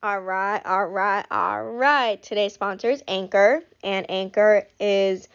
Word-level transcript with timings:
All 0.00 0.20
right, 0.20 0.62
all 0.64 0.86
right, 0.86 1.26
all 1.28 1.64
right. 1.64 2.22
Today's 2.22 2.54
sponsor 2.54 2.88
is 2.88 3.02
Anchor, 3.08 3.64
and 3.82 4.06
Anchor 4.08 4.68
is 4.78 5.26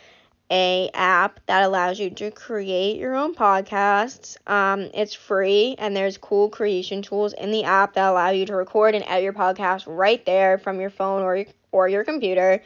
a 0.49 0.89
app 0.93 1.41
that 1.47 1.63
allows 1.63 1.99
you 1.99 2.09
to 2.11 2.31
create 2.31 2.97
your 2.97 3.13
own 3.13 3.35
podcasts. 3.35 4.37
Um, 4.49 4.89
it's 4.93 5.13
free, 5.13 5.75
and 5.79 5.93
there's 5.93 6.17
cool 6.17 6.47
creation 6.47 7.01
tools 7.01 7.33
in 7.33 7.51
the 7.51 7.65
app 7.65 7.95
that 7.95 8.09
allow 8.09 8.29
you 8.29 8.45
to 8.45 8.55
record 8.55 8.95
and 8.95 9.03
edit 9.05 9.23
your 9.25 9.33
podcast 9.33 9.83
right 9.85 10.25
there 10.25 10.57
from 10.57 10.79
your 10.79 10.89
phone 10.89 11.23
or 11.23 11.35
your, 11.35 11.47
or 11.73 11.89
your 11.89 12.05
computer. 12.05 12.63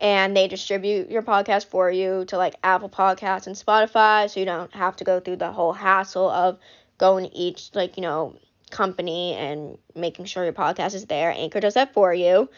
And 0.00 0.36
they 0.36 0.48
distribute 0.48 1.10
your 1.12 1.22
podcast 1.22 1.66
for 1.66 1.88
you 1.88 2.24
to 2.24 2.38
like 2.38 2.56
Apple 2.64 2.88
Podcasts 2.88 3.46
and 3.46 3.54
Spotify, 3.54 4.28
so 4.28 4.40
you 4.40 4.46
don't 4.46 4.74
have 4.74 4.96
to 4.96 5.04
go 5.04 5.20
through 5.20 5.36
the 5.36 5.52
whole 5.52 5.72
hassle 5.72 6.28
of 6.28 6.58
going 6.98 7.26
each 7.26 7.70
like 7.72 7.96
you 7.96 8.02
know 8.02 8.36
company 8.70 9.34
and 9.34 9.78
making 9.94 10.24
sure 10.24 10.44
your 10.44 10.52
podcast 10.52 10.94
is 10.94 11.06
there. 11.06 11.30
Anchor 11.30 11.60
does 11.60 11.74
that 11.74 11.92
for 11.92 12.12
you. 12.12 12.48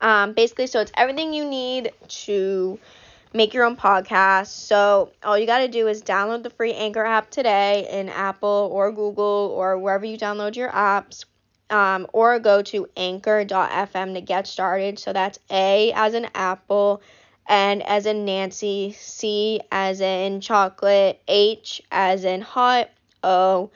Um, 0.00 0.32
basically, 0.32 0.66
so 0.66 0.80
it's 0.80 0.92
everything 0.96 1.32
you 1.32 1.44
need 1.44 1.92
to 2.08 2.78
make 3.32 3.54
your 3.54 3.64
own 3.64 3.76
podcast. 3.76 4.46
So 4.46 5.10
all 5.22 5.38
you 5.38 5.46
got 5.46 5.58
to 5.58 5.68
do 5.68 5.88
is 5.88 6.02
download 6.02 6.42
the 6.42 6.50
free 6.50 6.72
Anchor 6.72 7.04
app 7.04 7.30
today 7.30 7.88
in 7.90 8.08
Apple 8.08 8.68
or 8.72 8.92
Google 8.92 9.52
or 9.56 9.78
wherever 9.78 10.04
you 10.04 10.18
download 10.18 10.56
your 10.56 10.70
apps. 10.70 11.24
Um, 11.70 12.06
or 12.12 12.38
go 12.38 12.60
to 12.60 12.86
anchor.fm 12.94 14.14
to 14.14 14.20
get 14.20 14.46
started. 14.46 14.98
So 14.98 15.14
that's 15.14 15.38
A 15.50 15.92
as 15.94 16.12
in 16.12 16.28
apple, 16.34 17.00
N 17.48 17.80
as 17.80 18.04
in 18.04 18.26
Nancy, 18.26 18.94
C 18.98 19.60
as 19.72 20.02
in 20.02 20.42
chocolate, 20.42 21.22
H 21.26 21.82
as 21.90 22.24
in 22.24 22.42
hot, 22.42 22.90
O 23.24 23.70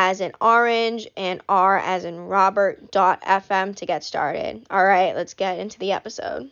as 0.00 0.20
in 0.20 0.30
orange, 0.40 1.08
and 1.16 1.40
R 1.48 1.76
as 1.76 2.04
in 2.04 2.20
Robert 2.20 2.92
dot 2.92 3.20
FM 3.22 3.74
to 3.74 3.84
get 3.84 4.04
started. 4.04 4.64
All 4.70 4.84
right, 4.84 5.12
let's 5.16 5.34
get 5.34 5.58
into 5.58 5.76
the 5.80 5.90
episode. 5.90 6.48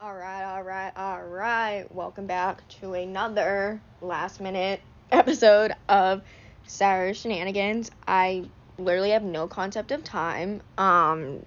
All 0.00 0.14
right, 0.14 0.44
all 0.44 0.62
right, 0.62 0.92
all 0.94 1.24
right. 1.24 1.86
Welcome 1.90 2.28
back 2.28 2.68
to 2.80 2.94
another 2.94 3.82
last 4.00 4.40
minute 4.40 4.80
episode 5.10 5.74
of 5.88 6.22
Sarah's 6.68 7.16
Shenanigans. 7.16 7.90
I 8.06 8.44
literally 8.78 9.10
have 9.10 9.24
no 9.24 9.48
concept 9.48 9.90
of 9.90 10.04
time. 10.04 10.60
Um, 10.78 11.44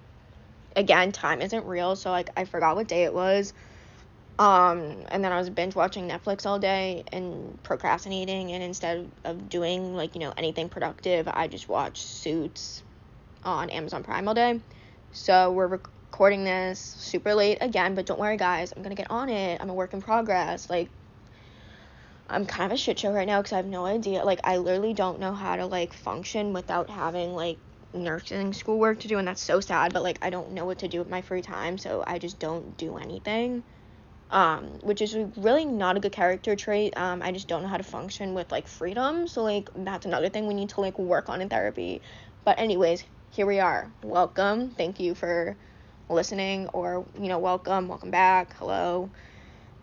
again, 0.76 1.10
time 1.10 1.40
isn't 1.40 1.64
real, 1.64 1.96
so 1.96 2.10
like 2.10 2.28
I 2.36 2.44
forgot 2.44 2.76
what 2.76 2.86
day 2.86 3.04
it 3.04 3.14
was. 3.14 3.54
Um, 4.38 5.06
and 5.08 5.24
then 5.24 5.32
I 5.32 5.38
was 5.38 5.48
binge 5.48 5.74
watching 5.74 6.08
Netflix 6.08 6.44
all 6.44 6.58
day 6.58 7.04
and 7.10 7.58
procrastinating, 7.62 8.52
and 8.52 8.62
instead 8.62 9.10
of 9.24 9.48
doing 9.48 9.94
like 9.94 10.14
you 10.14 10.20
know 10.20 10.34
anything 10.36 10.68
productive, 10.68 11.26
I 11.26 11.48
just 11.48 11.68
watched 11.70 12.02
Suits 12.02 12.82
on 13.42 13.70
Amazon 13.70 14.02
Prime 14.02 14.28
all 14.28 14.34
day. 14.34 14.60
So 15.10 15.52
we're 15.52 15.68
recording 15.68 16.44
this 16.44 16.80
super 16.80 17.34
late 17.34 17.58
again, 17.62 17.94
but 17.94 18.04
don't 18.04 18.20
worry, 18.20 18.36
guys, 18.36 18.72
I'm 18.76 18.82
gonna 18.82 18.94
get 18.94 19.10
on 19.10 19.30
it. 19.30 19.58
I'm 19.60 19.70
a 19.70 19.74
work 19.74 19.94
in 19.94 20.02
progress. 20.02 20.68
Like, 20.68 20.90
I'm 22.28 22.44
kind 22.44 22.70
of 22.70 22.74
a 22.76 22.78
shit 22.78 22.98
show 22.98 23.12
right 23.12 23.26
now 23.26 23.40
because 23.40 23.54
I 23.54 23.56
have 23.56 23.66
no 23.66 23.86
idea. 23.86 24.22
Like, 24.22 24.40
I 24.44 24.58
literally 24.58 24.92
don't 24.92 25.18
know 25.18 25.32
how 25.32 25.56
to 25.56 25.64
like 25.64 25.94
function 25.94 26.52
without 26.52 26.90
having 26.90 27.34
like 27.34 27.58
nursing 27.94 28.52
school 28.52 28.78
work 28.78 29.00
to 29.00 29.08
do, 29.08 29.16
and 29.16 29.26
that's 29.28 29.42
so 29.42 29.60
sad. 29.60 29.94
But 29.94 30.02
like, 30.02 30.18
I 30.20 30.28
don't 30.28 30.52
know 30.52 30.66
what 30.66 30.80
to 30.80 30.88
do 30.88 30.98
with 30.98 31.08
my 31.08 31.22
free 31.22 31.40
time, 31.40 31.78
so 31.78 32.04
I 32.06 32.18
just 32.18 32.38
don't 32.38 32.76
do 32.76 32.98
anything 32.98 33.64
um, 34.30 34.64
which 34.82 35.00
is 35.02 35.16
really 35.36 35.64
not 35.64 35.96
a 35.96 36.00
good 36.00 36.12
character 36.12 36.56
trait. 36.56 36.96
Um, 36.96 37.22
I 37.22 37.32
just 37.32 37.48
don't 37.48 37.62
know 37.62 37.68
how 37.68 37.76
to 37.76 37.84
function 37.84 38.34
with 38.34 38.50
like 38.50 38.66
freedom. 38.66 39.28
So 39.28 39.42
like 39.42 39.68
that's 39.76 40.06
another 40.06 40.28
thing 40.28 40.46
we 40.46 40.54
need 40.54 40.70
to 40.70 40.80
like 40.80 40.98
work 40.98 41.28
on 41.28 41.40
in 41.40 41.48
therapy. 41.48 42.02
But 42.44 42.58
anyways, 42.58 43.04
here 43.30 43.46
we 43.46 43.60
are. 43.60 43.90
Welcome. 44.02 44.70
Thank 44.70 45.00
you 45.00 45.14
for 45.14 45.56
listening 46.08 46.68
or 46.68 47.04
you 47.20 47.28
know, 47.28 47.38
welcome, 47.38 47.88
welcome 47.88 48.10
back. 48.10 48.54
Hello. 48.56 49.10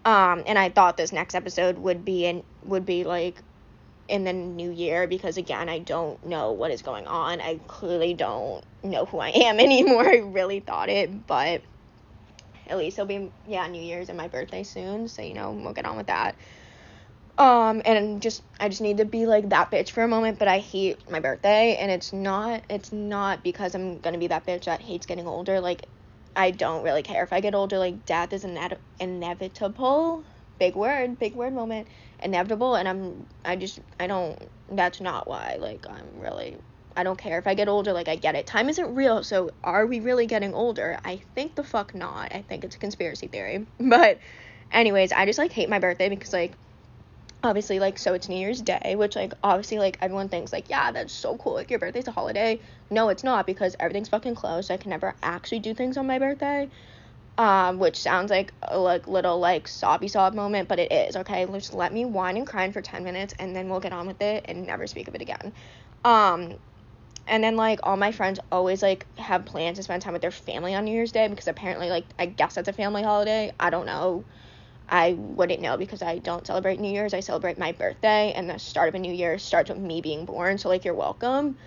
Um, 0.06 0.44
and 0.46 0.60
I 0.60 0.70
thought 0.70 0.98
this 0.98 1.14
next 1.14 1.36
episode 1.36 1.78
would 1.78 2.04
be 2.04 2.26
in 2.26 2.44
would 2.66 2.86
be 2.86 3.06
like 3.06 3.42
in 4.10 4.26
the 4.26 4.34
new 4.34 4.70
year 4.70 5.08
because 5.08 5.38
again, 5.38 5.70
I 5.70 5.80
don't 5.80 6.24
know 6.26 6.52
what 6.52 6.72
is 6.72 6.82
going 6.82 7.08
on. 7.08 7.40
I 7.40 7.60
clearly 7.68 8.14
don't 8.14 8.64
know 8.84 9.06
who 9.06 9.20
I 9.20 9.30
am 9.30 9.60
anymore. 9.62 10.06
I 10.08 10.18
really 10.18 10.60
thought 10.60 10.90
it, 10.90 11.26
but 11.26 11.62
at 12.68 12.78
least 12.78 12.98
it'll 12.98 13.08
be 13.08 13.32
yeah 13.46 13.68
New 13.68 13.82
Year's 13.82 14.10
and 14.10 14.18
my 14.18 14.28
birthday 14.28 14.64
soon, 14.64 15.08
so 15.08 15.22
you 15.22 15.34
know 15.34 15.52
we'll 15.52 15.74
get 15.74 15.86
on 15.86 15.98
with 15.98 16.08
that. 16.08 16.38
Um, 17.38 17.82
and 17.86 18.22
just 18.22 18.44
I 18.60 18.70
just 18.70 18.82
need 18.82 18.98
to 18.98 19.06
be 19.06 19.26
like 19.26 19.50
that 19.50 19.72
bitch 19.72 19.90
for 19.90 20.04
a 20.04 20.08
moment, 20.08 20.38
but 20.40 20.48
I 20.48 20.60
hate 20.60 21.10
my 21.10 21.20
birthday, 21.20 21.78
and 21.78 21.92
it's 21.92 22.14
not 22.14 22.64
it's 22.70 22.92
not 22.92 23.44
because 23.44 23.74
I'm 23.76 24.00
gonna 24.00 24.20
be 24.20 24.28
that 24.28 24.46
bitch 24.46 24.66
that 24.66 24.82
hates 24.82 25.06
getting 25.08 25.28
older. 25.28 25.60
Like 25.60 25.88
I 26.36 26.52
don't 26.52 26.84
really 26.84 27.04
care 27.04 27.24
if 27.24 27.34
I 27.34 27.42
get 27.42 27.56
older. 27.56 27.80
Like 27.80 28.06
death 28.06 28.34
is 28.34 28.46
ine- 28.46 28.78
inevitable. 29.00 30.24
Big 30.60 30.76
word, 30.76 31.18
big 31.20 31.36
word 31.36 31.54
moment. 31.54 31.88
Inevitable, 32.20 32.76
and 32.76 32.88
I'm 32.88 33.28
I 33.44 33.56
just 33.56 33.80
I 34.00 34.08
don't. 34.08 34.40
That's 34.70 35.02
not 35.02 35.28
why. 35.28 35.58
Like 35.60 35.86
I'm 35.90 36.20
really 36.20 36.58
I 36.96 37.04
don't 37.04 37.18
care 37.18 37.40
if 37.40 37.48
I 37.48 37.54
get 37.54 37.68
older, 37.68 37.94
like 37.94 38.08
I 38.08 38.16
get 38.16 38.36
it. 38.36 38.48
Time 38.48 38.70
isn't 38.70 38.96
real, 38.96 39.24
so 39.24 39.52
are 39.64 39.86
we 39.86 40.00
really 40.00 40.26
getting 40.26 40.54
older? 40.54 41.00
I 41.04 41.22
think 41.36 41.56
the 41.56 41.64
fuck 41.64 41.96
not. 41.96 42.34
I 42.34 42.42
think 42.42 42.64
it's 42.64 42.76
a 42.76 42.80
conspiracy 42.80 43.28
theory. 43.28 43.66
But 43.80 44.20
anyways, 44.72 45.12
I 45.12 45.26
just 45.26 45.40
like 45.40 45.52
hate 45.52 45.70
my 45.70 45.80
birthday 45.80 46.10
because 46.10 46.34
like 46.34 46.54
obviously 47.44 47.80
like 47.80 48.00
so 48.00 48.14
it's 48.14 48.30
New 48.30 48.38
Year's 48.38 48.62
Day, 48.62 48.96
which 48.98 49.16
like 49.16 49.34
obviously 49.44 49.78
like 49.80 49.98
everyone 50.02 50.30
thinks 50.30 50.54
like 50.54 50.70
yeah, 50.70 50.92
that's 50.92 51.14
so 51.14 51.38
cool. 51.38 51.54
Like 51.54 51.70
your 51.70 51.80
birthday's 51.80 52.08
a 52.08 52.12
holiday. 52.12 52.60
No, 52.90 53.10
it's 53.10 53.24
not 53.24 53.46
because 53.46 53.76
everything's 53.80 54.10
fucking 54.10 54.36
closed. 54.36 54.68
So 54.68 54.74
I 54.74 54.78
can 54.78 54.90
never 54.90 55.16
actually 55.22 55.60
do 55.60 55.74
things 55.74 55.98
on 55.98 56.08
my 56.08 56.20
birthday. 56.20 56.70
Um, 57.36 57.80
which 57.80 57.98
sounds 58.00 58.30
like 58.30 58.54
a 58.62 58.78
like 58.78 59.08
little 59.08 59.40
like 59.40 59.68
sobby 59.68 60.08
sob 60.08 60.36
moment, 60.36 60.68
but 60.70 60.78
it 60.78 60.92
is, 60.92 61.16
okay? 61.16 61.48
Just 61.48 61.74
let 61.74 61.92
me 61.92 62.06
whine 62.06 62.38
and 62.38 62.46
cry 62.46 62.70
for 62.72 62.82
10 62.82 63.04
minutes 63.04 63.34
and 63.40 63.56
then 63.56 63.70
we'll 63.70 63.80
get 63.80 63.92
on 63.92 64.06
with 64.06 64.22
it 64.22 64.46
and 64.48 64.68
never 64.68 64.86
speak 64.86 65.08
of 65.08 65.16
it 65.16 65.22
again. 65.24 65.52
Um, 66.06 66.60
and 67.28 67.44
then 67.44 67.56
like 67.56 67.80
all 67.84 67.98
my 67.98 68.12
friends 68.12 68.40
always 68.52 68.82
like 68.82 69.08
have 69.18 69.46
plans 69.46 69.78
to 69.78 69.84
spend 69.84 70.02
time 70.02 70.14
with 70.14 70.22
their 70.22 70.32
family 70.32 70.76
on 70.76 70.86
New 70.86 70.92
Year's 70.92 71.12
Day 71.12 71.28
because 71.28 71.48
apparently 71.48 71.90
like 71.90 72.06
I 72.20 72.26
guess 72.28 72.56
that's 72.56 72.68
a 72.68 72.74
family 72.74 73.04
holiday. 73.04 73.52
I 73.60 73.70
don't 73.70 73.86
know. 73.86 74.26
I 74.90 75.14
wouldn't 75.14 75.62
know 75.62 75.78
because 75.78 76.02
I 76.02 76.20
don't 76.20 76.46
celebrate 76.46 76.80
New 76.80 76.92
Year's. 76.92 77.14
I 77.14 77.22
celebrate 77.22 77.58
my 77.58 77.72
birthday 77.72 78.34
and 78.36 78.50
the 78.50 78.60
start 78.60 78.90
of 78.90 78.96
a 78.96 79.00
new 79.00 79.14
year 79.14 79.40
starts 79.40 79.70
with 79.70 79.80
me 79.80 80.02
being 80.02 80.26
born. 80.26 80.58
So 80.58 80.70
like 80.70 80.86
you're 80.86 80.94
welcome. 80.96 81.58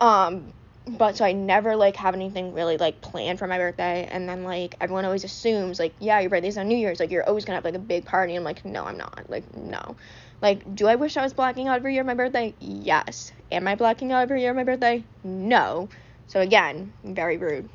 Um 0.00 0.52
but 0.86 1.16
so 1.18 1.24
I 1.24 1.32
never 1.32 1.76
like 1.76 1.96
have 1.96 2.14
anything 2.14 2.54
really 2.54 2.78
like 2.78 3.02
planned 3.02 3.38
for 3.38 3.46
my 3.46 3.58
birthday 3.58 4.08
and 4.10 4.28
then 4.28 4.44
like 4.44 4.74
everyone 4.80 5.04
always 5.04 5.24
assumes 5.24 5.78
like 5.78 5.94
yeah 6.00 6.20
your 6.20 6.30
birthday's 6.30 6.56
on 6.58 6.68
New 6.68 6.76
Year's 6.78 7.00
like 7.00 7.10
you're 7.10 7.28
always 7.28 7.44
gonna 7.44 7.56
have 7.56 7.64
like 7.64 7.74
a 7.74 7.78
big 7.78 8.04
party. 8.06 8.34
I'm 8.34 8.44
like 8.44 8.64
no 8.64 8.84
I'm 8.84 8.98
not 8.98 9.26
like 9.28 9.54
no. 9.56 9.96
Like, 10.40 10.74
do 10.74 10.86
I 10.86 10.94
wish 10.94 11.16
I 11.16 11.22
was 11.22 11.32
blacking 11.32 11.66
out 11.68 11.76
every 11.76 11.94
year 11.94 12.04
my 12.04 12.14
birthday? 12.14 12.54
Yes. 12.60 13.32
Am 13.50 13.66
I 13.66 13.74
blacking 13.74 14.12
out 14.12 14.22
every 14.22 14.42
year 14.42 14.50
on 14.50 14.56
my 14.56 14.64
birthday? 14.64 15.02
No. 15.24 15.88
So 16.26 16.40
again, 16.40 16.92
very 17.02 17.38
rude. 17.38 17.68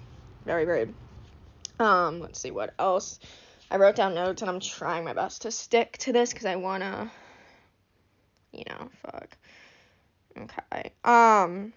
Very 0.46 0.66
rude. 0.66 0.94
Um, 1.80 2.20
let's 2.20 2.40
see 2.40 2.52
what 2.52 2.74
else. 2.78 3.20
I 3.72 3.78
wrote 3.78 3.96
down 3.96 4.14
notes 4.14 4.42
and 4.42 4.52
I'm 4.52 4.60
trying 4.60 5.04
my 5.04 5.14
best 5.14 5.42
to 5.44 5.52
stick 5.52 5.98
to 6.00 6.14
this 6.14 6.32
because 6.32 6.46
I 6.46 6.58
wanna 6.58 7.12
you 8.52 8.64
know, 8.70 8.90
fuck. 9.02 9.36
Okay. 10.38 10.92
Um 11.04 11.74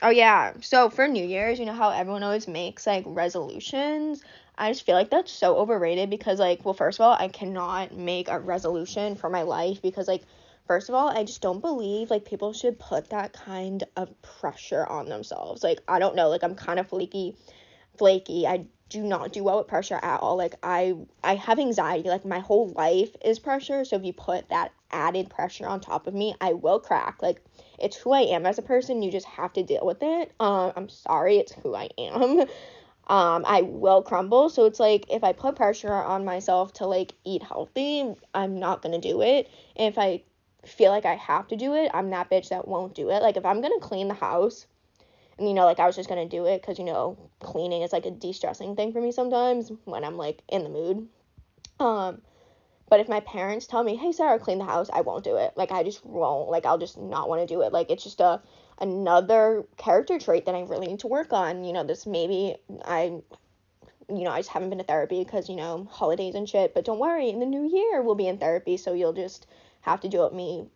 Oh 0.00 0.10
yeah. 0.10 0.52
So 0.60 0.90
for 0.90 1.08
New 1.08 1.24
Year's, 1.24 1.58
you 1.58 1.66
know 1.66 1.72
how 1.72 1.90
everyone 1.90 2.22
always 2.22 2.46
makes 2.46 2.86
like 2.86 3.04
resolutions? 3.06 4.22
I 4.56 4.70
just 4.70 4.84
feel 4.84 4.94
like 4.94 5.10
that's 5.10 5.32
so 5.32 5.56
overrated 5.56 6.10
because 6.10 6.38
like, 6.38 6.64
well, 6.64 6.74
first 6.74 7.00
of 7.00 7.04
all, 7.04 7.16
I 7.18 7.28
cannot 7.28 7.96
make 7.96 8.28
a 8.28 8.38
resolution 8.38 9.16
for 9.16 9.30
my 9.30 9.42
life 9.42 9.82
because 9.82 10.06
like 10.06 10.22
first 10.68 10.88
of 10.88 10.94
all, 10.94 11.08
I 11.08 11.24
just 11.24 11.42
don't 11.42 11.60
believe 11.60 12.10
like 12.10 12.24
people 12.24 12.52
should 12.52 12.78
put 12.78 13.10
that 13.10 13.32
kind 13.32 13.82
of 13.96 14.10
pressure 14.22 14.86
on 14.86 15.08
themselves. 15.08 15.64
Like, 15.64 15.80
I 15.88 15.98
don't 15.98 16.14
know, 16.14 16.28
like 16.28 16.44
I'm 16.44 16.54
kind 16.54 16.78
of 16.78 16.88
flaky 16.88 17.34
flaky. 17.98 18.46
I 18.46 18.66
do 18.88 19.02
not 19.02 19.32
do 19.32 19.44
well 19.44 19.58
with 19.58 19.66
pressure 19.66 19.98
at 20.02 20.20
all. 20.20 20.36
Like 20.36 20.54
I 20.62 20.94
I 21.22 21.34
have 21.34 21.58
anxiety. 21.58 22.08
Like 22.08 22.24
my 22.24 22.38
whole 22.38 22.68
life 22.70 23.14
is 23.22 23.38
pressure. 23.38 23.84
So 23.84 23.96
if 23.96 24.04
you 24.04 24.12
put 24.12 24.48
that 24.48 24.72
added 24.90 25.28
pressure 25.28 25.66
on 25.66 25.80
top 25.80 26.06
of 26.06 26.14
me, 26.14 26.34
I 26.40 26.54
will 26.54 26.80
crack. 26.80 27.20
Like 27.20 27.42
it's 27.78 27.96
who 27.96 28.12
I 28.12 28.20
am 28.20 28.46
as 28.46 28.58
a 28.58 28.62
person. 28.62 29.02
You 29.02 29.10
just 29.10 29.26
have 29.26 29.52
to 29.54 29.62
deal 29.62 29.84
with 29.84 29.98
it. 30.02 30.32
Um, 30.40 30.72
I'm 30.76 30.88
sorry, 30.88 31.36
it's 31.36 31.52
who 31.52 31.74
I 31.74 31.88
am. 31.98 32.46
Um, 33.10 33.46
I 33.46 33.62
will 33.62 34.02
crumble. 34.02 34.50
So 34.50 34.66
it's 34.66 34.78
like 34.78 35.06
if 35.08 35.24
I 35.24 35.32
put 35.32 35.56
pressure 35.56 35.94
on 35.94 36.26
myself 36.26 36.74
to 36.74 36.86
like 36.86 37.14
eat 37.24 37.42
healthy, 37.42 38.14
I'm 38.34 38.58
not 38.58 38.82
gonna 38.82 39.00
do 39.00 39.22
it. 39.22 39.48
And 39.76 39.90
if 39.90 39.98
I 39.98 40.24
feel 40.68 40.90
like 40.90 41.04
I 41.06 41.16
have 41.16 41.48
to 41.48 41.56
do 41.56 41.74
it, 41.74 41.90
I'm 41.94 42.10
that 42.10 42.30
bitch 42.30 42.50
that 42.50 42.68
won't 42.68 42.94
do 42.94 43.10
it. 43.10 43.22
Like 43.22 43.36
if 43.36 43.44
I'm 43.44 43.60
gonna 43.60 43.80
clean 43.80 44.08
the 44.08 44.14
house, 44.14 44.66
and 45.38 45.48
you 45.48 45.54
know, 45.54 45.64
like 45.64 45.80
I 45.80 45.86
was 45.86 45.96
just 45.96 46.08
gonna 46.08 46.28
do 46.28 46.46
it 46.46 46.60
because 46.62 46.78
you 46.78 46.84
know, 46.84 47.18
cleaning 47.40 47.82
is 47.82 47.92
like 47.92 48.06
a 48.06 48.10
de-stressing 48.10 48.76
thing 48.76 48.92
for 48.92 49.00
me 49.00 49.12
sometimes 49.12 49.72
when 49.84 50.04
I'm 50.04 50.16
like 50.16 50.42
in 50.48 50.62
the 50.64 50.70
mood. 50.70 51.08
Um, 51.80 52.22
But 52.88 53.00
if 53.00 53.08
my 53.08 53.20
parents 53.20 53.66
tell 53.66 53.84
me, 53.84 53.96
"Hey 53.96 54.12
Sarah, 54.12 54.38
clean 54.38 54.58
the 54.58 54.64
house," 54.64 54.88
I 54.92 55.02
won't 55.02 55.24
do 55.24 55.36
it. 55.36 55.52
Like 55.56 55.70
I 55.72 55.82
just 55.82 56.04
won't. 56.04 56.50
Like 56.50 56.64
I'll 56.66 56.78
just 56.78 56.96
not 56.98 57.28
want 57.28 57.40
to 57.42 57.54
do 57.54 57.60
it. 57.62 57.72
Like 57.72 57.90
it's 57.90 58.04
just 58.04 58.20
a 58.20 58.40
another 58.80 59.64
character 59.76 60.18
trait 60.18 60.46
that 60.46 60.54
I 60.54 60.62
really 60.62 60.86
need 60.86 61.00
to 61.00 61.08
work 61.08 61.32
on. 61.32 61.64
You 61.64 61.72
know, 61.72 61.84
this 61.84 62.06
maybe 62.06 62.56
I 62.84 63.20
you 64.08 64.24
know, 64.24 64.30
I 64.30 64.38
just 64.38 64.48
haven't 64.50 64.70
been 64.70 64.78
to 64.78 64.84
therapy 64.84 65.22
because, 65.22 65.50
you 65.50 65.56
know, 65.56 65.86
holidays 65.90 66.34
and 66.34 66.48
shit. 66.48 66.72
But 66.74 66.84
don't 66.86 66.98
worry, 66.98 67.28
in 67.28 67.40
the 67.40 67.46
new 67.46 67.68
year 67.68 68.02
we'll 68.02 68.14
be 68.14 68.26
in 68.26 68.38
therapy, 68.38 68.76
so 68.78 68.94
you'll 68.94 69.12
just 69.12 69.46
have 69.80 70.00
to 70.00 70.08
do 70.08 70.24
it 70.24 70.34
me 70.34 70.66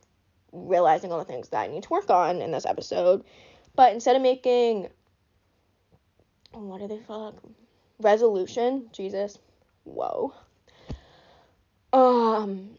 realizing 0.52 1.10
all 1.10 1.18
the 1.18 1.24
things 1.24 1.48
that 1.48 1.60
I 1.60 1.66
need 1.66 1.82
to 1.84 1.90
work 1.90 2.10
on 2.10 2.42
in 2.42 2.50
this 2.50 2.66
episode. 2.66 3.24
But 3.74 3.92
instead 3.92 4.16
of 4.16 4.22
making 4.22 4.88
what 6.52 6.82
are 6.82 6.88
they 6.88 6.98
fuck? 6.98 7.34
Resolution, 8.00 8.88
Jesus. 8.92 9.38
Whoa. 9.84 10.34
Um 11.92 12.76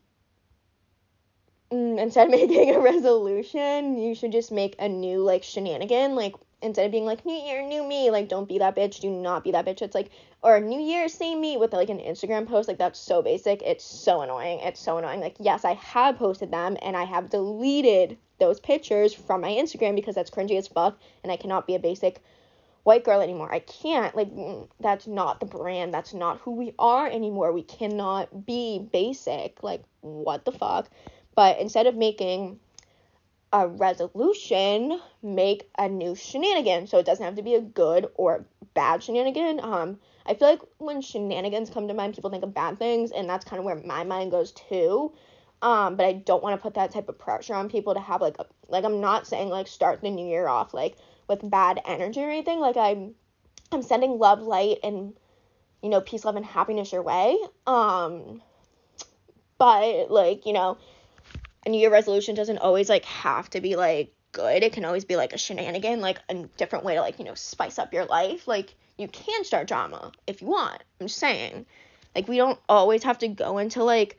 mm, 1.72 2.00
instead 2.00 2.28
of 2.28 2.32
making 2.40 2.76
a 2.76 2.80
resolution, 2.80 3.98
you 3.98 4.16
should 4.16 4.32
just 4.32 4.52
make 4.52 4.76
a 4.80 4.88
new 4.88 5.20
like 5.20 5.44
shenanigan. 5.44 6.16
Like 6.16 6.36
instead 6.64 6.86
of 6.86 6.92
being 6.92 7.06
like 7.06 7.26
new 7.26 7.36
year, 7.36 7.62
new 7.62 7.84
me, 7.84 8.10
like 8.10 8.30
don't 8.30 8.48
be 8.48 8.60
that 8.60 8.76
bitch. 8.76 9.00
Do 9.00 9.10
not 9.10 9.44
be 9.44 9.52
that 9.52 9.66
bitch. 9.66 9.82
It's 9.82 9.96
like 9.96 10.10
or 10.42 10.60
new 10.60 10.80
year, 10.80 11.08
same 11.10 11.40
me 11.42 11.58
with 11.58 11.74
like 11.74 11.90
an 11.90 12.00
Instagram 12.00 12.48
post. 12.48 12.68
Like 12.68 12.78
that's 12.78 13.00
so 13.00 13.22
basic. 13.22 13.62
It's 13.62 13.84
so 13.84 14.22
annoying. 14.22 14.60
It's 14.60 14.80
so 14.80 14.98
annoying. 14.98 15.20
Like 15.20 15.36
yes, 15.40 15.66
I 15.66 15.74
have 15.76 16.18
posted 16.18 16.52
them 16.52 16.78
and 16.82 16.98
I 16.98 17.04
have 17.04 17.30
deleted 17.30 18.18
those 18.40 18.60
pictures 18.60 19.14
from 19.14 19.42
my 19.42 19.50
Instagram 19.50 19.96
because 19.96 20.16
that's 20.16 20.32
cringy 20.32 20.58
as 20.58 20.68
fuck 20.68 20.98
and 21.24 21.32
I 21.32 21.38
cannot 21.38 21.68
be 21.68 21.76
a 21.76 21.80
basic 21.80 22.22
white 22.84 23.04
girl 23.04 23.22
anymore. 23.22 23.52
I 23.54 23.60
can't. 23.60 24.16
Like, 24.16 24.30
mm, 24.30 24.68
that's 24.80 25.08
not 25.08 25.40
the 25.40 25.46
brand. 25.46 25.94
That's 25.94 26.14
not 26.14 26.40
who 26.40 26.52
we 26.52 26.74
are 26.78 27.08
anymore. 27.08 27.52
We 27.52 27.64
cannot 27.64 28.46
be 28.46 28.88
basic. 28.92 29.64
Like, 29.64 29.84
what 30.02 30.46
the 30.46 30.52
fuck? 30.52 30.90
But 31.36 31.60
instead 31.60 31.88
of 31.88 31.96
making 31.96 32.60
a 33.54 33.68
resolution, 33.68 35.00
make 35.22 35.70
a 35.78 35.88
new 35.88 36.16
shenanigan. 36.16 36.88
So 36.88 36.98
it 36.98 37.06
doesn't 37.06 37.24
have 37.24 37.36
to 37.36 37.44
be 37.44 37.54
a 37.54 37.62
good 37.62 38.08
or 38.16 38.46
bad 38.74 39.04
shenanigan. 39.04 39.60
Um, 39.62 40.00
I 40.26 40.34
feel 40.34 40.50
like 40.50 40.62
when 40.80 41.02
shenanigans 41.02 41.70
come 41.70 41.88
to 41.88 41.94
mind, 41.94 42.16
people 42.16 42.32
think 42.32 42.44
of 42.44 42.54
bad 42.54 42.80
things, 42.80 43.12
and 43.12 43.30
that's 43.30 43.46
kind 43.46 43.60
of 43.60 43.66
where 43.66 43.76
my 43.76 44.04
mind 44.04 44.32
goes 44.32 44.52
too. 44.52 45.14
Um, 45.62 45.96
but 45.96 46.06
I 46.06 46.14
don't 46.14 46.44
want 46.44 46.60
to 46.60 46.62
put 46.62 46.74
that 46.74 46.92
type 46.92 47.08
of 47.08 47.20
pressure 47.20 47.54
on 47.54 47.70
people 47.70 47.94
to 47.94 48.00
have 48.00 48.22
like 48.22 48.38
a, 48.40 48.46
like 48.68 48.84
I'm 48.84 49.00
not 49.00 49.28
saying 49.28 49.50
like 49.50 49.68
start 49.68 50.02
the 50.02 50.10
new 50.10 50.28
year 50.28 50.48
off 50.48 50.74
like 50.74 50.98
with 51.30 51.50
bad 51.50 51.80
energy 51.86 52.22
or 52.22 52.30
anything. 52.30 52.60
Like 52.60 52.76
I'm 52.76 53.14
I'm 53.72 53.84
sending 53.84 54.18
love, 54.18 54.42
light, 54.42 54.80
and 54.84 55.14
you 55.82 55.90
know, 55.90 56.02
peace, 56.02 56.26
love, 56.26 56.36
and 56.36 56.46
happiness 56.46 56.92
your 56.92 57.04
way. 57.04 57.38
Um, 57.68 58.42
but 59.58 60.10
like 60.10 60.46
you 60.46 60.54
know, 60.54 60.78
a 61.66 61.70
New 61.70 61.80
Year 61.80 61.92
resolution 61.92 62.36
doesn't 62.36 62.60
always 62.60 62.90
like 62.90 63.06
have 63.06 63.50
to 63.52 63.62
be 63.62 63.76
like 63.76 64.14
good. 64.32 64.64
It 64.64 64.74
can 64.74 64.86
always 64.86 65.06
be 65.06 65.16
like 65.16 65.34
a 65.34 65.38
shenanigan, 65.38 66.02
like 66.02 66.20
a 66.30 66.44
different 66.58 66.86
way 66.86 66.96
to 66.96 67.02
like 67.02 67.20
you 67.20 67.26
know 67.26 67.36
spice 67.36 67.80
up 67.80 67.94
your 67.94 68.06
life. 68.06 68.48
Like 68.48 68.76
you 68.98 69.08
can 69.08 69.44
start 69.44 69.68
drama 69.68 70.12
if 70.28 70.42
you 70.42 70.48
want. 70.48 70.84
I'm 71.00 71.08
just 71.08 71.20
saying, 71.20 71.66
like 72.16 72.28
we 72.28 72.38
don't 72.38 72.60
always 72.68 73.04
have 73.04 73.20
to 73.20 73.28
go 73.28 73.58
into 73.58 73.84
like 73.84 74.18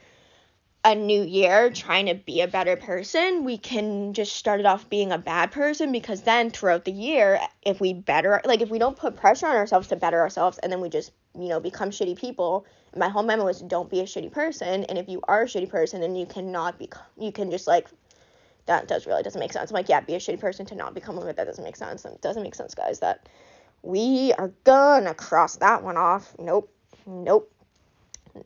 a 0.84 0.94
new 0.94 1.22
year 1.22 1.70
trying 1.70 2.06
to 2.06 2.14
be 2.14 2.42
a 2.42 2.48
better 2.48 2.76
person, 2.76 3.42
we 3.44 3.56
can 3.56 4.12
just 4.12 4.36
start 4.36 4.60
it 4.60 4.66
off 4.66 4.90
being 4.90 5.12
a 5.12 5.18
bad 5.18 5.50
person 5.50 5.90
because 5.90 6.22
then 6.22 6.50
throughout 6.50 6.84
the 6.84 6.92
year, 6.92 7.40
if 7.62 7.80
we 7.80 7.94
better, 7.94 8.42
like 8.44 8.60
if 8.60 8.68
we 8.68 8.78
don't 8.78 8.96
put 8.96 9.16
pressure 9.16 9.46
on 9.46 9.56
ourselves 9.56 9.88
to 9.88 9.96
better 9.96 10.20
ourselves 10.20 10.58
and 10.58 10.70
then 10.70 10.82
we 10.82 10.90
just, 10.90 11.10
you 11.38 11.48
know, 11.48 11.60
become 11.60 11.90
shitty 11.90 12.16
people, 12.18 12.66
my 12.96 13.08
whole 13.08 13.22
memo 13.22 13.46
is 13.48 13.60
don't 13.60 13.90
be 13.90 14.00
a 14.00 14.04
shitty 14.04 14.30
person. 14.30 14.84
And 14.84 14.98
if 14.98 15.08
you 15.08 15.20
are 15.24 15.42
a 15.42 15.46
shitty 15.46 15.68
person, 15.68 16.00
then 16.00 16.14
you 16.14 16.26
cannot 16.26 16.78
be, 16.78 16.88
you 17.18 17.32
can 17.32 17.50
just 17.50 17.66
like, 17.66 17.88
that 18.66 18.88
does 18.88 19.06
really 19.06 19.22
doesn't 19.22 19.40
make 19.40 19.52
sense. 19.52 19.70
I'm 19.70 19.74
like, 19.74 19.88
yeah, 19.88 20.00
be 20.00 20.14
a 20.14 20.18
shitty 20.18 20.40
person 20.40 20.64
to 20.66 20.74
not 20.74 20.94
become 20.94 21.16
one, 21.16 21.26
but 21.26 21.36
that 21.36 21.46
doesn't 21.46 21.64
make 21.64 21.76
sense. 21.76 22.04
It 22.04 22.22
doesn't 22.22 22.42
make 22.42 22.54
sense, 22.54 22.74
guys, 22.74 23.00
that 23.00 23.28
we 23.82 24.32
are 24.38 24.52
gonna 24.64 25.14
cross 25.14 25.56
that 25.56 25.82
one 25.82 25.96
off. 25.96 26.34
Nope. 26.38 26.70
Nope. 27.06 27.52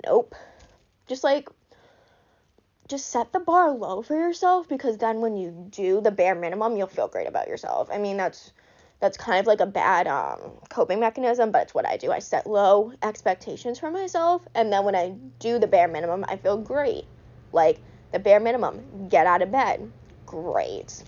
Nope. 0.04 0.34
Just 1.06 1.24
like 1.24 1.48
just 2.88 3.10
set 3.10 3.32
the 3.32 3.40
bar 3.40 3.70
low 3.70 4.02
for 4.02 4.14
yourself 4.14 4.68
because 4.68 4.96
then 4.96 5.20
when 5.20 5.36
you 5.36 5.68
do 5.70 6.00
the 6.00 6.10
bare 6.10 6.34
minimum, 6.34 6.76
you'll 6.76 6.86
feel 6.86 7.06
great 7.06 7.28
about 7.28 7.46
yourself. 7.46 7.88
I 7.92 7.98
mean, 7.98 8.16
that's 8.16 8.52
that's 9.00 9.16
kind 9.16 9.38
of 9.38 9.46
like 9.46 9.60
a 9.60 9.66
bad 9.66 10.06
um, 10.06 10.38
coping 10.68 11.00
mechanism, 11.00 11.50
but 11.50 11.62
it's 11.62 11.74
what 11.74 11.86
I 11.86 11.96
do. 11.96 12.10
I 12.10 12.18
set 12.18 12.46
low 12.46 12.92
expectations 13.02 13.78
for 13.78 13.90
myself, 13.90 14.42
and 14.54 14.72
then 14.72 14.84
when 14.84 14.96
I 14.96 15.14
do 15.38 15.58
the 15.58 15.66
bare 15.66 15.88
minimum, 15.88 16.24
I 16.28 16.36
feel 16.36 16.56
great. 16.56 17.04
Like 17.52 17.80
the 18.12 18.18
bare 18.18 18.40
minimum, 18.40 19.08
get 19.08 19.26
out 19.26 19.42
of 19.42 19.52
bed, 19.52 19.90
great, 20.26 21.02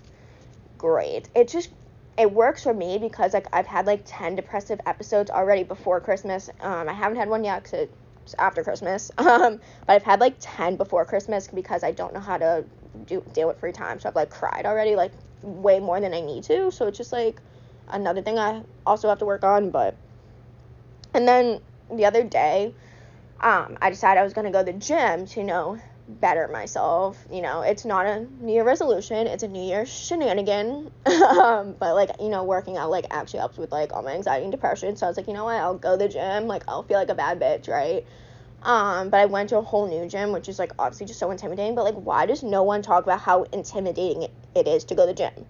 great. 0.77 1.29
It 1.35 1.49
just 1.49 1.69
it 2.17 2.31
works 2.31 2.63
for 2.63 2.73
me 2.73 2.97
because 2.97 3.33
like 3.33 3.47
I've 3.53 3.67
had 3.67 3.85
like 3.85 4.03
ten 4.05 4.35
depressive 4.35 4.79
episodes 4.85 5.29
already 5.29 5.63
before 5.63 5.99
Christmas. 5.99 6.49
Um, 6.61 6.87
I 6.87 6.93
haven't 6.93 7.17
had 7.17 7.29
one 7.29 7.43
yet 7.43 7.63
because 7.63 7.89
after 8.37 8.63
Christmas. 8.63 9.11
Um, 9.21 9.59
but 9.85 9.93
I've 9.93 10.03
had 10.03 10.19
like 10.19 10.35
10 10.39 10.75
before 10.77 11.05
Christmas 11.05 11.47
because 11.47 11.83
I 11.83 11.91
don't 11.91 12.13
know 12.13 12.19
how 12.19 12.37
to 12.37 12.65
do 13.05 13.23
deal 13.33 13.47
with 13.47 13.59
free 13.59 13.71
time. 13.71 13.99
So 13.99 14.09
I've 14.09 14.15
like 14.15 14.29
cried 14.29 14.65
already, 14.65 14.95
like 14.95 15.13
way 15.41 15.79
more 15.79 16.01
than 16.01 16.13
I 16.13 16.21
need 16.21 16.43
to. 16.45 16.71
So 16.71 16.87
it's 16.87 16.97
just 16.97 17.13
like 17.13 17.39
another 17.91 18.21
thing 18.21 18.39
I 18.39 18.63
also 18.85 19.09
have 19.09 19.19
to 19.19 19.25
work 19.25 19.43
on. 19.43 19.69
But, 19.69 19.95
and 21.13 21.27
then 21.27 21.59
the 21.91 22.05
other 22.05 22.23
day, 22.23 22.73
um, 23.41 23.77
I 23.81 23.89
decided 23.89 24.19
I 24.19 24.23
was 24.23 24.33
to 24.33 24.43
go 24.43 24.63
to 24.63 24.71
the 24.71 24.77
gym 24.77 25.25
to, 25.25 25.39
you 25.39 25.45
know, 25.45 25.79
better 26.07 26.47
myself. 26.47 27.25
You 27.31 27.41
know, 27.41 27.61
it's 27.61 27.85
not 27.85 28.05
a 28.05 28.27
New 28.39 28.53
Year 28.53 28.63
resolution, 28.63 29.27
it's 29.27 29.43
a 29.43 29.47
New 29.47 29.63
Year 29.63 29.85
shenanigan. 29.85 30.91
um, 31.05 31.75
but 31.79 31.95
like, 31.95 32.09
you 32.19 32.29
know, 32.29 32.43
working 32.43 32.77
out 32.77 32.89
like 32.89 33.05
actually 33.11 33.39
helps 33.39 33.57
with 33.57 33.71
like 33.71 33.93
all 33.93 34.03
my 34.03 34.13
anxiety 34.13 34.43
and 34.43 34.51
depression. 34.51 34.95
So 34.95 35.05
I 35.05 35.09
was 35.09 35.17
like, 35.17 35.27
you 35.27 35.33
know 35.33 35.45
what, 35.45 35.55
I'll 35.55 35.77
go 35.77 35.97
to 35.97 36.05
the 36.05 36.09
gym, 36.09 36.47
like 36.47 36.63
I'll 36.67 36.83
feel 36.83 36.97
like 36.97 37.09
a 37.09 37.15
bad 37.15 37.39
bitch, 37.39 37.67
right? 37.69 38.05
Um, 38.63 39.09
but 39.09 39.19
I 39.19 39.25
went 39.25 39.49
to 39.49 39.57
a 39.57 39.61
whole 39.61 39.87
new 39.87 40.07
gym, 40.07 40.31
which 40.31 40.47
is 40.47 40.59
like 40.59 40.71
obviously 40.77 41.07
just 41.07 41.19
so 41.19 41.31
intimidating. 41.31 41.75
But 41.75 41.83
like, 41.83 41.95
why 41.95 42.25
does 42.25 42.43
no 42.43 42.63
one 42.63 42.81
talk 42.81 43.03
about 43.03 43.21
how 43.21 43.43
intimidating 43.43 44.27
it 44.55 44.67
is 44.67 44.83
to 44.85 44.95
go 44.95 45.07
to 45.07 45.13
the 45.13 45.13
gym? 45.13 45.45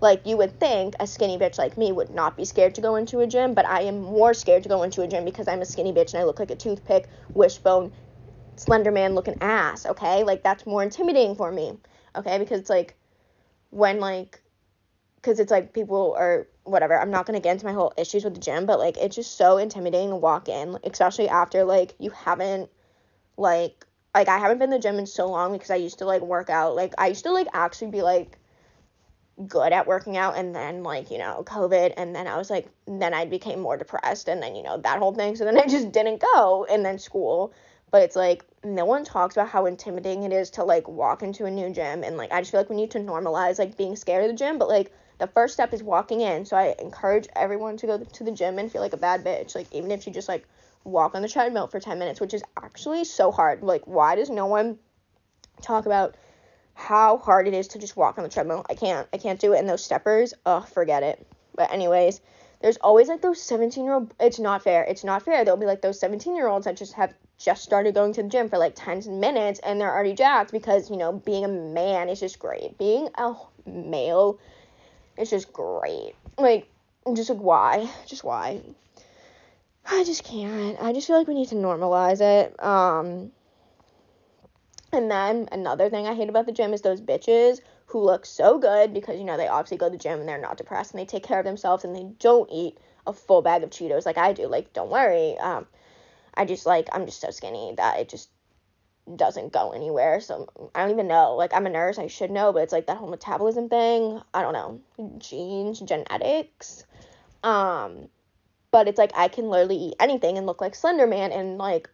Like, 0.00 0.26
you 0.26 0.36
would 0.36 0.60
think 0.60 0.94
a 1.00 1.06
skinny 1.06 1.38
bitch 1.38 1.58
like 1.58 1.76
me 1.76 1.90
would 1.90 2.10
not 2.10 2.36
be 2.36 2.44
scared 2.44 2.74
to 2.76 2.80
go 2.80 2.96
into 2.96 3.20
a 3.20 3.26
gym, 3.26 3.54
but 3.54 3.66
I 3.66 3.82
am 3.82 4.00
more 4.00 4.32
scared 4.32 4.62
to 4.62 4.68
go 4.68 4.82
into 4.82 5.02
a 5.02 5.08
gym 5.08 5.24
because 5.24 5.48
I'm 5.48 5.60
a 5.60 5.66
skinny 5.66 5.92
bitch 5.92 6.14
and 6.14 6.20
I 6.20 6.24
look 6.24 6.38
like 6.38 6.50
a 6.50 6.56
toothpick, 6.56 7.08
wishbone, 7.34 7.92
slender 8.56 8.92
man 8.92 9.14
looking 9.14 9.36
ass, 9.40 9.86
okay? 9.86 10.24
Like 10.24 10.42
that's 10.42 10.66
more 10.66 10.82
intimidating 10.82 11.34
for 11.34 11.50
me, 11.50 11.78
okay? 12.14 12.38
Because 12.38 12.60
it's 12.60 12.70
like 12.70 12.96
when 13.70 14.00
like 14.00 14.40
because 15.16 15.40
it's 15.40 15.50
like 15.50 15.72
people 15.72 16.14
are 16.16 16.46
whatever. 16.64 16.98
I'm 16.98 17.10
not 17.10 17.26
gonna 17.26 17.40
get 17.40 17.52
into 17.52 17.66
my 17.66 17.72
whole 17.72 17.92
issues 17.96 18.24
with 18.24 18.34
the 18.34 18.40
gym, 18.40 18.66
but 18.66 18.78
like 18.78 18.96
it's 18.96 19.16
just 19.16 19.36
so 19.36 19.58
intimidating 19.58 20.10
to 20.10 20.16
walk 20.16 20.48
in, 20.48 20.78
especially 20.84 21.28
after 21.28 21.64
like 21.64 21.94
you 21.98 22.10
haven't 22.10 22.70
like 23.36 23.84
like 24.14 24.28
I 24.28 24.38
haven't 24.38 24.58
been 24.58 24.70
to 24.70 24.76
the 24.76 24.82
gym 24.82 24.98
in 24.98 25.06
so 25.06 25.28
long 25.28 25.52
because 25.52 25.70
I 25.70 25.76
used 25.76 25.98
to 25.98 26.04
like 26.04 26.22
work 26.22 26.50
out. 26.50 26.76
Like 26.76 26.94
I 26.98 27.08
used 27.08 27.24
to 27.24 27.32
like 27.32 27.48
actually 27.52 27.90
be 27.90 28.02
like 28.02 28.38
good 29.46 29.72
at 29.72 29.86
working 29.86 30.16
out 30.16 30.36
and 30.36 30.54
then 30.54 30.82
like 30.82 31.10
you 31.10 31.18
know 31.18 31.44
covid 31.46 31.92
and 31.96 32.14
then 32.14 32.26
i 32.26 32.36
was 32.36 32.50
like 32.50 32.68
then 32.86 33.14
i 33.14 33.24
became 33.24 33.60
more 33.60 33.76
depressed 33.76 34.28
and 34.28 34.42
then 34.42 34.56
you 34.56 34.62
know 34.62 34.78
that 34.78 34.98
whole 34.98 35.14
thing 35.14 35.36
so 35.36 35.44
then 35.44 35.56
i 35.58 35.66
just 35.66 35.92
didn't 35.92 36.20
go 36.34 36.66
and 36.68 36.84
then 36.84 36.98
school 36.98 37.52
but 37.90 38.02
it's 38.02 38.16
like 38.16 38.44
no 38.64 38.84
one 38.84 39.04
talks 39.04 39.36
about 39.36 39.48
how 39.48 39.66
intimidating 39.66 40.24
it 40.24 40.32
is 40.32 40.50
to 40.50 40.64
like 40.64 40.88
walk 40.88 41.22
into 41.22 41.46
a 41.46 41.50
new 41.50 41.70
gym 41.70 42.02
and 42.02 42.16
like 42.16 42.32
I 42.32 42.40
just 42.40 42.50
feel 42.50 42.60
like 42.60 42.70
we 42.70 42.76
need 42.76 42.90
to 42.92 42.98
normalize 42.98 43.58
like 43.58 43.76
being 43.76 43.96
scared 43.96 44.24
of 44.24 44.30
the 44.30 44.36
gym, 44.36 44.58
but 44.58 44.68
like 44.68 44.92
the 45.18 45.26
first 45.26 45.54
step 45.54 45.72
is 45.72 45.82
walking 45.82 46.20
in. 46.20 46.44
So 46.44 46.56
I 46.56 46.74
encourage 46.78 47.28
everyone 47.34 47.76
to 47.78 47.86
go 47.86 47.98
to 47.98 48.24
the 48.24 48.30
gym 48.30 48.58
and 48.58 48.70
feel 48.70 48.82
like 48.82 48.92
a 48.92 48.98
bad 48.98 49.24
bitch. 49.24 49.54
Like 49.54 49.72
even 49.72 49.90
if 49.90 50.06
you 50.06 50.12
just 50.12 50.28
like 50.28 50.46
walk 50.84 51.14
on 51.14 51.22
the 51.22 51.28
treadmill 51.28 51.66
for 51.66 51.80
10 51.80 51.98
minutes, 51.98 52.20
which 52.20 52.34
is 52.34 52.42
actually 52.62 53.04
so 53.04 53.30
hard. 53.30 53.62
Like 53.62 53.86
why 53.86 54.16
does 54.16 54.30
no 54.30 54.46
one 54.46 54.78
talk 55.62 55.86
about 55.86 56.16
how 56.78 57.18
hard 57.18 57.46
it 57.46 57.54
is 57.54 57.68
to 57.68 57.78
just 57.78 57.96
walk 57.96 58.18
on 58.18 58.24
the 58.24 58.30
treadmill? 58.30 58.64
I 58.70 58.74
can't. 58.74 59.06
I 59.12 59.18
can't 59.18 59.40
do 59.40 59.52
it 59.52 59.58
in 59.58 59.66
those 59.66 59.84
steppers. 59.84 60.32
Oh, 60.46 60.60
forget 60.60 61.02
it. 61.02 61.26
But 61.54 61.72
anyways, 61.72 62.20
there's 62.60 62.76
always 62.78 63.08
like 63.08 63.20
those 63.20 63.42
17 63.42 63.84
year 63.84 63.94
old 63.94 64.12
it's 64.18 64.40
not 64.40 64.64
fair 64.64 64.82
it's 64.82 65.04
not 65.04 65.22
fair 65.22 65.44
there'll 65.44 65.60
be 65.60 65.64
like 65.64 65.80
those 65.80 66.00
17 66.00 66.34
year 66.34 66.48
olds 66.48 66.64
that 66.64 66.76
just 66.76 66.92
have 66.94 67.14
just 67.38 67.62
started 67.62 67.94
going 67.94 68.12
to 68.12 68.22
the 68.22 68.28
gym 68.28 68.48
for 68.48 68.58
like 68.58 68.74
10 68.74 69.20
minutes 69.20 69.60
and 69.60 69.80
they're 69.80 69.94
already 69.94 70.14
jacked 70.14 70.50
because, 70.52 70.90
you 70.90 70.96
know, 70.96 71.12
being 71.12 71.44
a 71.44 71.48
man 71.48 72.08
is 72.08 72.20
just 72.20 72.38
great. 72.38 72.76
Being 72.78 73.08
a 73.16 73.34
male 73.64 74.38
is 75.16 75.30
just 75.30 75.52
great. 75.52 76.14
Like, 76.36 76.68
just 77.14 77.30
like, 77.30 77.38
why? 77.38 77.88
Just 78.06 78.24
why? 78.24 78.60
I 79.86 80.04
just 80.04 80.24
can't. 80.24 80.76
I 80.82 80.92
just 80.92 81.06
feel 81.06 81.16
like 81.16 81.28
we 81.28 81.34
need 81.34 81.48
to 81.48 81.54
normalize 81.54 82.20
it. 82.20 82.62
Um, 82.62 83.30
and 84.92 85.10
then 85.10 85.48
another 85.52 85.90
thing 85.90 86.06
I 86.06 86.14
hate 86.14 86.28
about 86.28 86.46
the 86.46 86.52
gym 86.52 86.72
is 86.72 86.82
those 86.82 87.00
bitches 87.00 87.60
who 87.86 88.00
look 88.00 88.26
so 88.26 88.58
good 88.58 88.92
because, 88.92 89.18
you 89.18 89.24
know, 89.24 89.36
they 89.36 89.48
obviously 89.48 89.76
go 89.76 89.86
to 89.86 89.92
the 89.92 90.02
gym 90.02 90.20
and 90.20 90.28
they're 90.28 90.40
not 90.40 90.58
depressed 90.58 90.92
and 90.92 91.00
they 91.00 91.06
take 91.06 91.24
care 91.24 91.38
of 91.38 91.44
themselves 91.44 91.84
and 91.84 91.94
they 91.94 92.04
don't 92.18 92.50
eat 92.52 92.78
a 93.06 93.12
full 93.12 93.42
bag 93.42 93.62
of 93.62 93.70
Cheetos 93.70 94.06
like 94.06 94.18
I 94.18 94.32
do. 94.32 94.46
Like, 94.46 94.72
don't 94.72 94.90
worry. 94.90 95.36
Um, 95.38 95.66
I 96.34 96.44
just 96.44 96.66
like 96.66 96.88
I'm 96.92 97.06
just 97.06 97.20
so 97.20 97.30
skinny 97.30 97.74
that 97.76 97.98
it 97.98 98.08
just 98.08 98.30
doesn't 99.16 99.52
go 99.52 99.72
anywhere. 99.72 100.20
So 100.20 100.48
I 100.74 100.82
don't 100.82 100.90
even 100.90 101.08
know. 101.08 101.34
Like 101.34 101.52
I'm 101.54 101.66
a 101.66 101.70
nurse, 101.70 101.98
I 101.98 102.06
should 102.06 102.30
know, 102.30 102.52
but 102.52 102.62
it's 102.62 102.72
like 102.72 102.86
that 102.86 102.96
whole 102.96 103.08
metabolism 103.08 103.68
thing. 103.68 104.20
I 104.32 104.42
don't 104.42 104.52
know. 104.52 104.80
Genes, 105.18 105.80
genetics. 105.80 106.84
Um 107.42 108.08
but 108.70 108.86
it's 108.86 108.98
like 108.98 109.12
I 109.16 109.28
can 109.28 109.48
literally 109.48 109.76
eat 109.76 109.94
anything 109.98 110.36
and 110.36 110.46
look 110.46 110.60
like 110.60 110.74
Slender 110.74 111.06
Man 111.06 111.32
and 111.32 111.58
like 111.58 111.88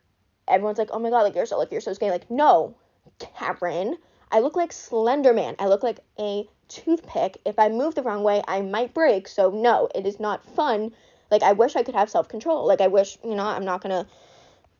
everyone's 0.48 0.78
like, 0.78 0.90
"Oh 0.92 0.98
my 0.98 1.10
god, 1.10 1.22
like 1.22 1.34
you're 1.34 1.46
so 1.46 1.58
like 1.58 1.70
you're 1.70 1.80
so 1.80 1.92
skinny." 1.92 2.10
Like, 2.10 2.30
"No, 2.30 2.74
Karen, 3.18 3.96
I 4.30 4.40
look 4.40 4.56
like 4.56 4.73
Slender 4.73 5.32
Man. 5.32 5.54
I 5.58 5.66
look 5.66 5.82
like 5.82 6.00
a 6.18 6.49
toothpick. 6.68 7.38
If 7.44 7.58
I 7.58 7.68
move 7.68 7.94
the 7.94 8.02
wrong 8.02 8.23
way, 8.23 8.42
I 8.49 8.62
might 8.62 8.94
break. 8.94 9.28
So 9.28 9.50
no, 9.50 9.88
it 9.94 10.06
is 10.06 10.18
not 10.18 10.44
fun. 10.44 10.92
Like 11.30 11.42
I 11.42 11.52
wish 11.52 11.76
I 11.76 11.82
could 11.82 11.94
have 11.94 12.11
self-control. 12.11 12.66
Like 12.66 12.80
I 12.80 12.88
wish, 12.88 13.18
you 13.25 13.34
know, 13.34 13.44
I'm 13.44 13.64
not 13.64 13.82
to 13.82 14.06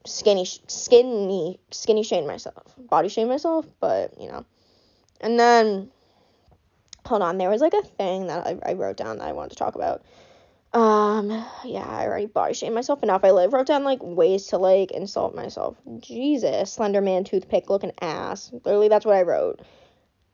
skinny 0.07 0.45
skinny 0.45 1.59
skinny 1.71 2.02
shame 2.02 2.26
myself 2.26 2.75
body 2.78 3.09
shame 3.09 3.28
myself 3.28 3.66
but 3.81 4.12
you 4.21 4.28
know 4.28 4.45
and 5.21 5.40
then 5.40 5.90
hold 7.07 7.23
on 7.23 7.38
there 7.38 7.49
was 7.49 7.62
like 7.62 7.73
a 7.73 7.83
thing 7.83 8.26
that 8.26 8.47
I, 8.47 8.59
I 8.71 8.73
wrote 8.75 8.99
down 8.99 9.19
that 9.19 9.28
i 9.28 9.33
wanted 9.33 9.50
to 9.50 9.57
talk 9.57 9.75
about 9.75 10.02
um 10.75 11.31
yeah 11.64 11.87
i 11.87 12.07
already 12.07 12.26
body 12.26 12.54
shame 12.54 12.75
myself 12.75 13.02
enough 13.02 13.25
i 13.25 13.31
live 13.31 13.52
wrote 13.52 13.66
down 13.69 13.85
like 13.85 14.00
ways 14.02 14.47
to 14.47 14.59
like 14.59 14.90
insult 14.93 15.35
myself 15.35 15.76
jesus 16.00 16.73
slender 16.73 17.00
man 17.00 17.25
toothpick 17.25 17.71
looking 17.71 17.93
ass 18.00 18.52
literally 18.64 18.88
that's 18.88 19.07
what 19.07 19.16
i 19.16 19.23
wrote 19.23 19.62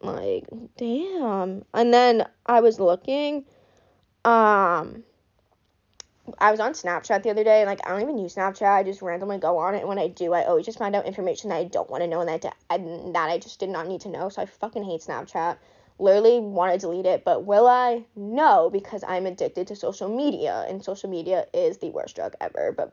like 0.03 0.45
damn 0.79 1.65
and 1.75 1.95
then 1.95 2.27
i 2.47 2.61
was 2.61 2.81
looking 2.81 3.45
um 4.25 5.05
I 6.39 6.51
was 6.51 6.61
on 6.61 6.73
Snapchat 6.73 7.23
the 7.23 7.31
other 7.31 7.45
day, 7.45 7.61
and 7.61 7.69
like 7.69 7.81
I 7.87 7.91
don't 7.91 8.03
even 8.03 8.19
use 8.19 8.35
Snapchat. 8.35 8.69
I 8.69 8.83
just 8.83 9.03
randomly 9.03 9.39
go 9.39 9.59
on 9.59 9.75
it, 9.75 9.81
and 9.81 9.89
when 9.89 9.99
I 9.99 10.09
do, 10.09 10.33
I 10.33 10.45
always 10.45 10.67
just 10.67 10.79
find 10.79 10.95
out 10.95 11.07
information 11.07 11.51
that 11.51 11.57
I 11.57 11.65
don't 11.65 11.91
want 11.91 12.03
to 12.03 12.09
know, 12.09 12.21
and 12.21 12.29
that 12.29 12.43
that 12.43 13.31
I 13.31 13.39
just 13.39 13.61
did 13.61 13.71
not 13.71 13.89
need 13.89 14.03
to 14.03 14.09
know. 14.09 14.29
So 14.29 14.43
I 14.43 14.47
fucking 14.47 14.85
hate 14.85 15.01
Snapchat. 15.01 15.59
Literally 16.01 16.41
want 16.41 16.73
to 16.73 16.79
delete 16.79 17.07
it, 17.07 17.25
but 17.25 17.45
will 17.45 17.67
I? 17.67 18.05
No, 18.17 18.71
because 18.71 19.05
I'm 19.07 19.27
addicted 19.27 19.67
to 19.69 19.77
social 19.77 20.09
media, 20.09 20.65
and 20.69 20.83
social 20.83 21.11
media 21.11 21.47
is 21.53 21.79
the 21.79 21.91
worst 21.91 22.17
drug 22.17 22.35
ever. 22.41 22.73
But 22.77 22.93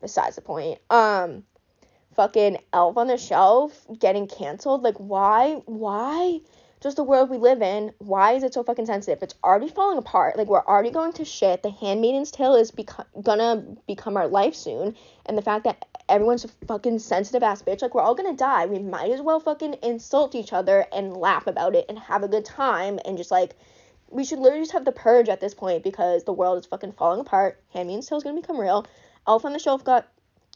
besides 0.00 0.36
the 0.36 0.42
point, 0.42 0.78
um, 0.90 1.44
fucking 2.14 2.58
Elf 2.72 2.96
on 2.96 3.06
the 3.06 3.16
Shelf 3.16 3.86
getting 3.98 4.28
canceled. 4.28 4.82
Like 4.82 4.96
why? 4.98 5.62
Why? 5.66 6.40
just 6.84 6.96
the 6.96 7.02
world 7.02 7.30
we 7.30 7.38
live 7.38 7.62
in. 7.62 7.92
Why 7.96 8.32
is 8.32 8.42
it 8.42 8.52
so 8.52 8.62
fucking 8.62 8.84
sensitive? 8.84 9.22
It's 9.22 9.34
already 9.42 9.68
falling 9.68 9.96
apart. 9.96 10.36
Like 10.36 10.48
we're 10.48 10.64
already 10.64 10.90
going 10.90 11.14
to 11.14 11.24
shit. 11.24 11.62
The 11.62 11.70
Handmaid's 11.70 12.30
Tale 12.30 12.56
is 12.56 12.70
beco- 12.70 13.06
gonna 13.22 13.64
become 13.88 14.18
our 14.18 14.28
life 14.28 14.54
soon, 14.54 14.94
and 15.24 15.36
the 15.36 15.42
fact 15.42 15.64
that 15.64 15.86
everyone's 16.08 16.44
a 16.44 16.48
fucking 16.66 16.98
sensitive 16.98 17.42
ass 17.42 17.62
bitch, 17.62 17.82
like 17.82 17.94
we're 17.94 18.02
all 18.02 18.14
gonna 18.14 18.36
die. 18.36 18.66
We 18.66 18.78
might 18.78 19.10
as 19.10 19.20
well 19.20 19.40
fucking 19.40 19.76
insult 19.82 20.34
each 20.34 20.52
other 20.52 20.86
and 20.92 21.16
laugh 21.16 21.46
about 21.46 21.74
it 21.74 21.86
and 21.88 21.98
have 21.98 22.22
a 22.22 22.28
good 22.28 22.44
time 22.44 22.98
and 23.04 23.16
just 23.16 23.30
like. 23.30 23.56
We 24.10 24.24
should 24.24 24.38
literally 24.38 24.62
just 24.62 24.72
have 24.72 24.84
the 24.84 24.92
purge 24.92 25.28
at 25.28 25.40
this 25.40 25.54
point 25.54 25.82
because 25.82 26.22
the 26.22 26.32
world 26.32 26.58
is 26.58 26.66
fucking 26.66 26.92
falling 26.92 27.18
apart. 27.18 27.60
Handmaid's 27.72 28.06
Tale 28.06 28.18
is 28.18 28.22
gonna 28.22 28.40
become 28.40 28.60
real. 28.60 28.86
Elf 29.26 29.44
on 29.44 29.52
the 29.52 29.58
Shelf 29.58 29.82
got 29.82 30.06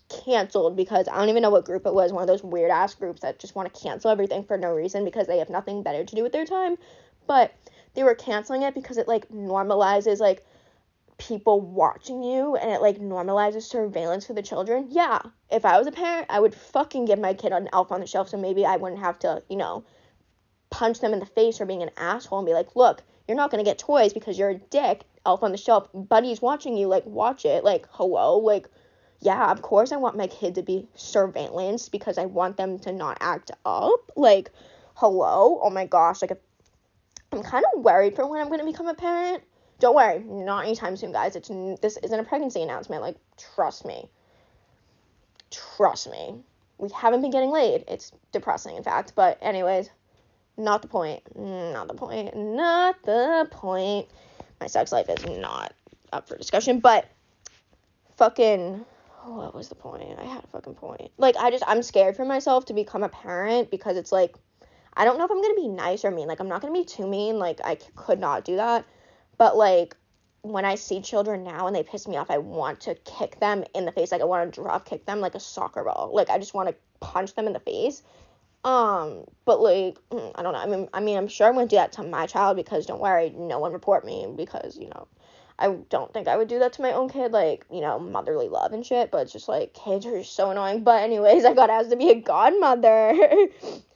canceled 0.08 0.76
because 0.76 1.08
I 1.08 1.16
don't 1.18 1.28
even 1.28 1.42
know 1.42 1.50
what 1.50 1.64
group 1.64 1.86
it 1.86 1.94
was, 1.94 2.12
one 2.12 2.22
of 2.22 2.28
those 2.28 2.42
weird 2.42 2.70
ass 2.70 2.94
groups 2.94 3.20
that 3.22 3.38
just 3.38 3.54
want 3.54 3.72
to 3.72 3.80
cancel 3.80 4.10
everything 4.10 4.44
for 4.44 4.56
no 4.56 4.72
reason 4.72 5.04
because 5.04 5.26
they 5.26 5.38
have 5.38 5.50
nothing 5.50 5.82
better 5.82 6.04
to 6.04 6.14
do 6.14 6.22
with 6.22 6.32
their 6.32 6.46
time. 6.46 6.76
But 7.26 7.54
they 7.94 8.02
were 8.02 8.14
canceling 8.14 8.62
it 8.62 8.74
because 8.74 8.96
it 8.96 9.08
like 9.08 9.28
normalizes 9.30 10.18
like 10.18 10.46
people 11.18 11.60
watching 11.60 12.22
you 12.22 12.56
and 12.56 12.70
it 12.70 12.80
like 12.80 12.98
normalizes 12.98 13.62
surveillance 13.62 14.26
for 14.26 14.34
the 14.34 14.42
children. 14.42 14.86
Yeah, 14.90 15.20
if 15.50 15.64
I 15.64 15.76
was 15.76 15.86
a 15.86 15.92
parent, 15.92 16.26
I 16.30 16.40
would 16.40 16.54
fucking 16.54 17.04
give 17.04 17.18
my 17.18 17.34
kid 17.34 17.52
an 17.52 17.68
elf 17.72 17.92
on 17.92 18.00
the 18.00 18.06
shelf 18.06 18.28
so 18.28 18.36
maybe 18.38 18.64
I 18.64 18.76
wouldn't 18.76 19.00
have 19.00 19.18
to, 19.20 19.42
you 19.48 19.56
know, 19.56 19.84
punch 20.70 21.00
them 21.00 21.12
in 21.12 21.18
the 21.18 21.26
face 21.26 21.58
for 21.58 21.66
being 21.66 21.82
an 21.82 21.90
asshole 21.96 22.38
and 22.38 22.46
be 22.46 22.54
like, 22.54 22.76
look, 22.76 23.02
you're 23.26 23.36
not 23.36 23.50
gonna 23.50 23.64
get 23.64 23.78
toys 23.78 24.12
because 24.12 24.38
you're 24.38 24.50
a 24.50 24.58
dick, 24.58 25.02
elf 25.26 25.42
on 25.42 25.52
the 25.52 25.58
shelf. 25.58 25.88
Buddy's 25.92 26.40
watching 26.40 26.76
you, 26.76 26.86
like 26.86 27.04
watch 27.04 27.44
it, 27.44 27.64
like 27.64 27.86
hello, 27.90 28.38
like 28.38 28.68
yeah, 29.20 29.50
of 29.50 29.62
course 29.62 29.90
I 29.90 29.96
want 29.96 30.16
my 30.16 30.28
kid 30.28 30.54
to 30.54 30.62
be 30.62 30.86
surveillance 30.94 31.88
because 31.88 32.18
I 32.18 32.26
want 32.26 32.56
them 32.56 32.78
to 32.80 32.92
not 32.92 33.18
act 33.20 33.50
up. 33.64 34.12
Like, 34.14 34.52
hello? 34.94 35.60
Oh 35.62 35.70
my 35.70 35.86
gosh, 35.86 36.22
like 36.22 36.40
I'm 37.32 37.42
kind 37.42 37.64
of 37.74 37.82
worried 37.82 38.14
for 38.14 38.26
when 38.26 38.40
I'm 38.40 38.56
to 38.56 38.64
become 38.64 38.86
a 38.86 38.94
parent. 38.94 39.42
Don't 39.80 39.94
worry, 39.94 40.18
not 40.24 40.64
anytime 40.64 40.96
soon, 40.96 41.12
guys. 41.12 41.36
It's 41.36 41.48
this 41.80 41.98
isn't 41.98 42.18
a 42.18 42.24
pregnancy 42.24 42.62
announcement. 42.62 43.02
Like, 43.02 43.16
trust 43.54 43.84
me. 43.84 44.08
Trust 45.50 46.10
me. 46.10 46.42
We 46.78 46.90
haven't 46.90 47.22
been 47.22 47.30
getting 47.30 47.50
laid. 47.50 47.84
It's 47.88 48.12
depressing, 48.32 48.76
in 48.76 48.82
fact. 48.82 49.12
But 49.14 49.38
anyways, 49.40 49.90
not 50.56 50.82
the 50.82 50.88
point. 50.88 51.22
Not 51.36 51.88
the 51.88 51.94
point. 51.94 52.36
Not 52.36 53.02
the 53.04 53.48
point. 53.50 54.08
My 54.60 54.66
sex 54.66 54.90
life 54.90 55.08
is 55.08 55.24
not 55.24 55.72
up 56.12 56.28
for 56.28 56.36
discussion, 56.36 56.80
but 56.80 57.06
fucking 58.16 58.84
what 59.24 59.54
was 59.54 59.68
the 59.68 59.74
point? 59.74 60.18
I 60.18 60.24
had 60.24 60.44
a 60.44 60.46
fucking 60.48 60.74
point. 60.74 61.10
Like 61.18 61.36
I 61.36 61.50
just 61.50 61.64
I'm 61.66 61.82
scared 61.82 62.16
for 62.16 62.24
myself 62.24 62.66
to 62.66 62.74
become 62.74 63.02
a 63.02 63.08
parent 63.08 63.70
because 63.70 63.96
it's 63.96 64.12
like 64.12 64.34
I 64.94 65.04
don't 65.04 65.18
know 65.18 65.24
if 65.24 65.30
I'm 65.30 65.42
gonna 65.42 65.54
be 65.54 65.68
nice 65.68 66.04
or 66.04 66.10
mean. 66.10 66.28
Like 66.28 66.40
I'm 66.40 66.48
not 66.48 66.60
gonna 66.60 66.72
be 66.72 66.84
too 66.84 67.06
mean. 67.06 67.38
Like 67.38 67.60
I 67.62 67.76
c- 67.76 67.86
could 67.94 68.18
not 68.18 68.44
do 68.44 68.56
that. 68.56 68.84
But 69.38 69.56
like 69.56 69.96
when 70.42 70.64
I 70.64 70.74
see 70.76 71.00
children 71.00 71.42
now 71.44 71.66
and 71.66 71.74
they 71.74 71.82
piss 71.82 72.06
me 72.06 72.16
off, 72.16 72.30
I 72.30 72.38
want 72.38 72.80
to 72.80 72.94
kick 72.94 73.40
them 73.40 73.64
in 73.74 73.84
the 73.84 73.92
face. 73.92 74.12
Like 74.12 74.20
I 74.20 74.24
want 74.24 74.52
to 74.52 74.60
drop 74.60 74.84
kick 74.84 75.06
them 75.06 75.20
like 75.20 75.34
a 75.34 75.40
soccer 75.40 75.84
ball. 75.84 76.10
Like 76.12 76.30
I 76.30 76.38
just 76.38 76.54
want 76.54 76.68
to 76.68 76.74
punch 77.00 77.34
them 77.34 77.46
in 77.46 77.52
the 77.52 77.60
face. 77.60 78.02
Um, 78.64 79.24
but 79.44 79.60
like 79.60 79.98
mm, 80.10 80.32
I 80.34 80.42
don't 80.42 80.52
know. 80.52 80.58
I 80.58 80.66
mean, 80.66 80.88
I 80.92 81.00
mean, 81.00 81.16
I'm 81.16 81.28
sure 81.28 81.46
I'm 81.46 81.54
gonna 81.54 81.66
do 81.66 81.76
that 81.76 81.92
to 81.92 82.02
my 82.02 82.26
child 82.26 82.56
because 82.56 82.86
don't 82.86 83.00
worry, 83.00 83.30
no 83.30 83.58
one 83.58 83.72
report 83.72 84.04
me 84.04 84.26
because 84.36 84.76
you 84.76 84.88
know 84.88 85.08
I 85.58 85.68
don't 85.90 86.12
think 86.12 86.28
I 86.28 86.36
would 86.36 86.48
do 86.48 86.60
that 86.60 86.72
to 86.74 86.82
my 86.82 86.92
own 86.92 87.08
kid, 87.08 87.32
like, 87.32 87.66
you 87.70 87.80
know, 87.80 87.98
motherly 87.98 88.48
love 88.48 88.72
and 88.72 88.86
shit, 88.86 89.10
but 89.10 89.22
it's 89.22 89.32
just 89.32 89.48
like 89.48 89.74
kids 89.74 90.06
are 90.06 90.22
so 90.22 90.50
annoying. 90.50 90.84
But 90.84 91.02
anyways, 91.02 91.44
I 91.46 91.54
got 91.54 91.70
asked 91.70 91.90
to 91.90 91.96
be 91.96 92.10
a 92.10 92.14
godmother 92.14 93.48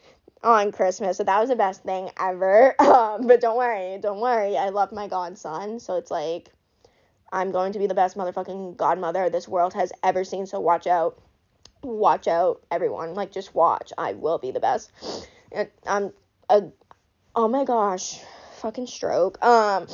on 0.42 0.72
Christmas, 0.72 1.16
so 1.16 1.24
that 1.24 1.40
was 1.40 1.48
the 1.48 1.56
best 1.56 1.82
thing 1.82 2.10
ever. 2.18 2.74
Um, 2.92 3.26
but 3.26 3.40
don't 3.40 3.56
worry, 3.56 3.98
don't 4.00 4.20
worry, 4.20 4.56
I 4.56 4.68
love 4.68 4.92
my 4.92 5.08
godson, 5.08 5.80
so 5.80 5.96
it's 5.96 6.10
like 6.10 6.50
I'm 7.32 7.50
going 7.50 7.72
to 7.72 7.78
be 7.78 7.86
the 7.86 7.94
best 7.94 8.16
motherfucking 8.16 8.76
godmother 8.76 9.30
this 9.30 9.48
world 9.48 9.72
has 9.72 9.92
ever 10.02 10.22
seen, 10.24 10.46
so 10.46 10.60
watch 10.60 10.86
out. 10.86 11.18
Watch 11.82 12.28
out, 12.28 12.62
everyone. 12.70 13.14
Like 13.14 13.32
just 13.32 13.54
watch. 13.54 13.92
I 13.96 14.12
will 14.12 14.38
be 14.38 14.50
the 14.50 14.60
best. 14.60 14.92
I'm 15.86 16.12
a 16.48 16.64
oh 17.34 17.48
my 17.48 17.64
gosh, 17.64 18.20
fucking 18.60 18.86
stroke. 18.86 19.42
Um 19.42 19.88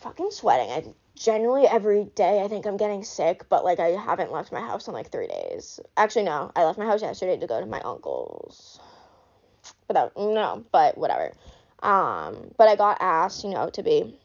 fucking 0.00 0.30
sweating. 0.30 0.70
I 0.70 0.84
generally 1.16 1.66
every 1.66 2.04
day 2.04 2.42
I 2.42 2.48
think 2.48 2.66
I'm 2.66 2.76
getting 2.76 3.02
sick, 3.02 3.48
but 3.48 3.64
like 3.64 3.80
I 3.80 3.88
haven't 3.88 4.30
left 4.30 4.52
my 4.52 4.60
house 4.60 4.86
in 4.86 4.94
like 4.94 5.10
three 5.10 5.26
days. 5.26 5.80
Actually, 5.96 6.26
no, 6.26 6.52
I 6.54 6.64
left 6.64 6.78
my 6.78 6.86
house 6.86 7.02
yesterday 7.02 7.38
to 7.38 7.46
go 7.46 7.58
to 7.58 7.66
my 7.66 7.80
uncle's. 7.80 8.78
But 9.88 10.12
no, 10.16 10.64
but 10.72 10.96
whatever. 10.96 11.32
Um, 11.82 12.50
but 12.56 12.68
I 12.68 12.76
got 12.76 12.98
asked, 13.00 13.44
you 13.44 13.50
know, 13.50 13.68
to 13.70 13.82
be 13.82 14.18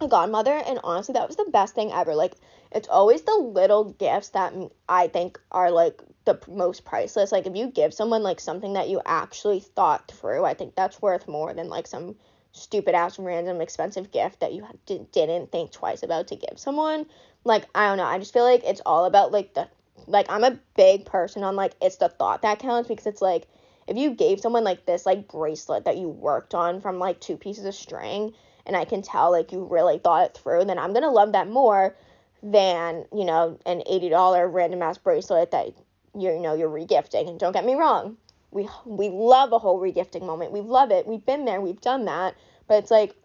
a 0.00 0.08
godmother, 0.08 0.52
and 0.66 0.80
honestly, 0.82 1.12
that 1.12 1.28
was 1.28 1.36
the 1.36 1.50
best 1.52 1.74
thing 1.74 1.92
ever. 1.92 2.14
Like, 2.14 2.34
it's 2.72 2.88
always 2.88 3.22
the 3.22 3.36
little 3.36 3.84
gifts 3.84 4.30
that 4.30 4.54
I 4.88 5.08
think 5.08 5.38
are 5.52 5.70
like 5.70 6.00
the 6.24 6.40
most 6.48 6.84
priceless. 6.84 7.32
Like, 7.32 7.46
if 7.46 7.54
you 7.54 7.68
give 7.68 7.92
someone 7.92 8.22
like 8.22 8.40
something 8.40 8.72
that 8.72 8.88
you 8.88 9.00
actually 9.04 9.60
thought 9.60 10.10
through, 10.10 10.44
I 10.44 10.54
think 10.54 10.74
that's 10.74 11.02
worth 11.02 11.28
more 11.28 11.52
than 11.52 11.68
like 11.68 11.86
some 11.86 12.16
stupid 12.52 12.94
ass 12.94 13.18
random 13.18 13.60
expensive 13.60 14.12
gift 14.12 14.40
that 14.40 14.52
you 14.52 14.66
didn't 14.86 15.52
think 15.52 15.72
twice 15.72 16.02
about 16.02 16.28
to 16.28 16.36
give 16.36 16.58
someone. 16.58 17.06
Like, 17.44 17.66
I 17.74 17.88
don't 17.88 17.98
know. 17.98 18.04
I 18.04 18.18
just 18.18 18.32
feel 18.32 18.44
like 18.44 18.64
it's 18.64 18.80
all 18.86 19.04
about 19.04 19.32
like 19.32 19.54
the 19.54 19.68
like 20.06 20.26
I'm 20.28 20.44
a 20.44 20.58
big 20.76 21.04
person 21.04 21.44
on 21.44 21.56
like 21.56 21.74
it's 21.80 21.96
the 21.96 22.08
thought 22.08 22.42
that 22.42 22.58
counts 22.58 22.88
because 22.88 23.06
it's 23.06 23.22
like 23.22 23.46
if 23.86 23.96
you 23.96 24.10
gave 24.10 24.40
someone 24.40 24.64
like 24.64 24.86
this 24.86 25.06
like 25.06 25.28
bracelet 25.28 25.84
that 25.84 25.96
you 25.96 26.08
worked 26.08 26.54
on 26.54 26.80
from 26.80 26.98
like 26.98 27.20
two 27.20 27.36
pieces 27.36 27.64
of 27.64 27.74
string 27.74 28.32
and 28.66 28.76
I 28.76 28.84
can 28.84 29.02
tell 29.02 29.30
like 29.30 29.52
you 29.52 29.64
really 29.64 29.98
thought 29.98 30.26
it 30.26 30.38
through, 30.38 30.64
then 30.64 30.78
I'm 30.78 30.92
to 31.02 31.10
love 31.10 31.32
that 31.32 31.48
more 31.48 31.94
than, 32.42 33.06
you 33.14 33.24
know, 33.24 33.58
an 33.66 33.82
$80 33.90 34.52
random 34.52 34.82
ass 34.82 34.98
bracelet 34.98 35.50
that 35.50 35.68
you're, 36.16 36.38
know, 36.38 36.54
you're 36.54 36.68
regifting. 36.68 37.28
And 37.28 37.38
don't 37.38 37.52
get 37.52 37.64
me 37.64 37.74
wrong, 37.74 38.16
we 38.50 38.68
we 38.86 39.08
love 39.08 39.52
a 39.52 39.58
whole 39.58 39.80
regifting 39.80 40.24
moment. 40.24 40.52
We 40.52 40.60
love 40.60 40.90
it. 40.90 41.06
We've 41.06 41.24
been 41.24 41.44
there. 41.44 41.60
We've 41.60 41.80
done 41.80 42.04
that. 42.04 42.36
But 42.68 42.78
it's 42.78 42.90
like 42.90 43.16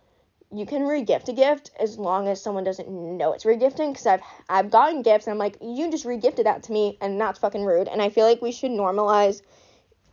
you 0.52 0.66
can 0.66 0.82
regift 0.82 1.28
a 1.28 1.34
gift 1.34 1.70
as 1.80 2.00
long 2.00 2.28
as 2.28 2.42
someone 2.42 2.64
doesn't 2.64 2.90
know 2.90 3.34
it's 3.34 3.44
regifting. 3.44 3.92
Because 3.92 4.08
I've 4.08 4.22
I've 4.50 4.72
gotten 4.72 5.04
gifts 5.04 5.28
and 5.28 5.34
I'm 5.34 5.38
like, 5.38 5.58
you 5.62 5.92
just 5.92 6.06
regifted 6.06 6.46
that 6.46 6.64
to 6.64 6.72
me, 6.72 6.98
and 7.00 7.22
that's 7.22 7.40
fucking 7.40 7.64
rude. 7.64 7.88
And 7.88 8.02
I 8.02 8.10
feel 8.10 8.26
like 8.26 8.42
we 8.42 8.52
should 8.52 8.72
normalize 8.72 9.42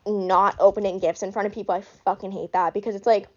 not 0.07 0.57
opening 0.59 0.99
gifts 0.99 1.23
in 1.23 1.33
front 1.33 1.47
of 1.47 1.53
people. 1.53 1.75
I 1.75 1.83
fucking 2.05 2.33
hate 2.33 2.53
that 2.53 2.75
because 2.75 2.95
it's 2.95 3.07
like, 3.07 3.29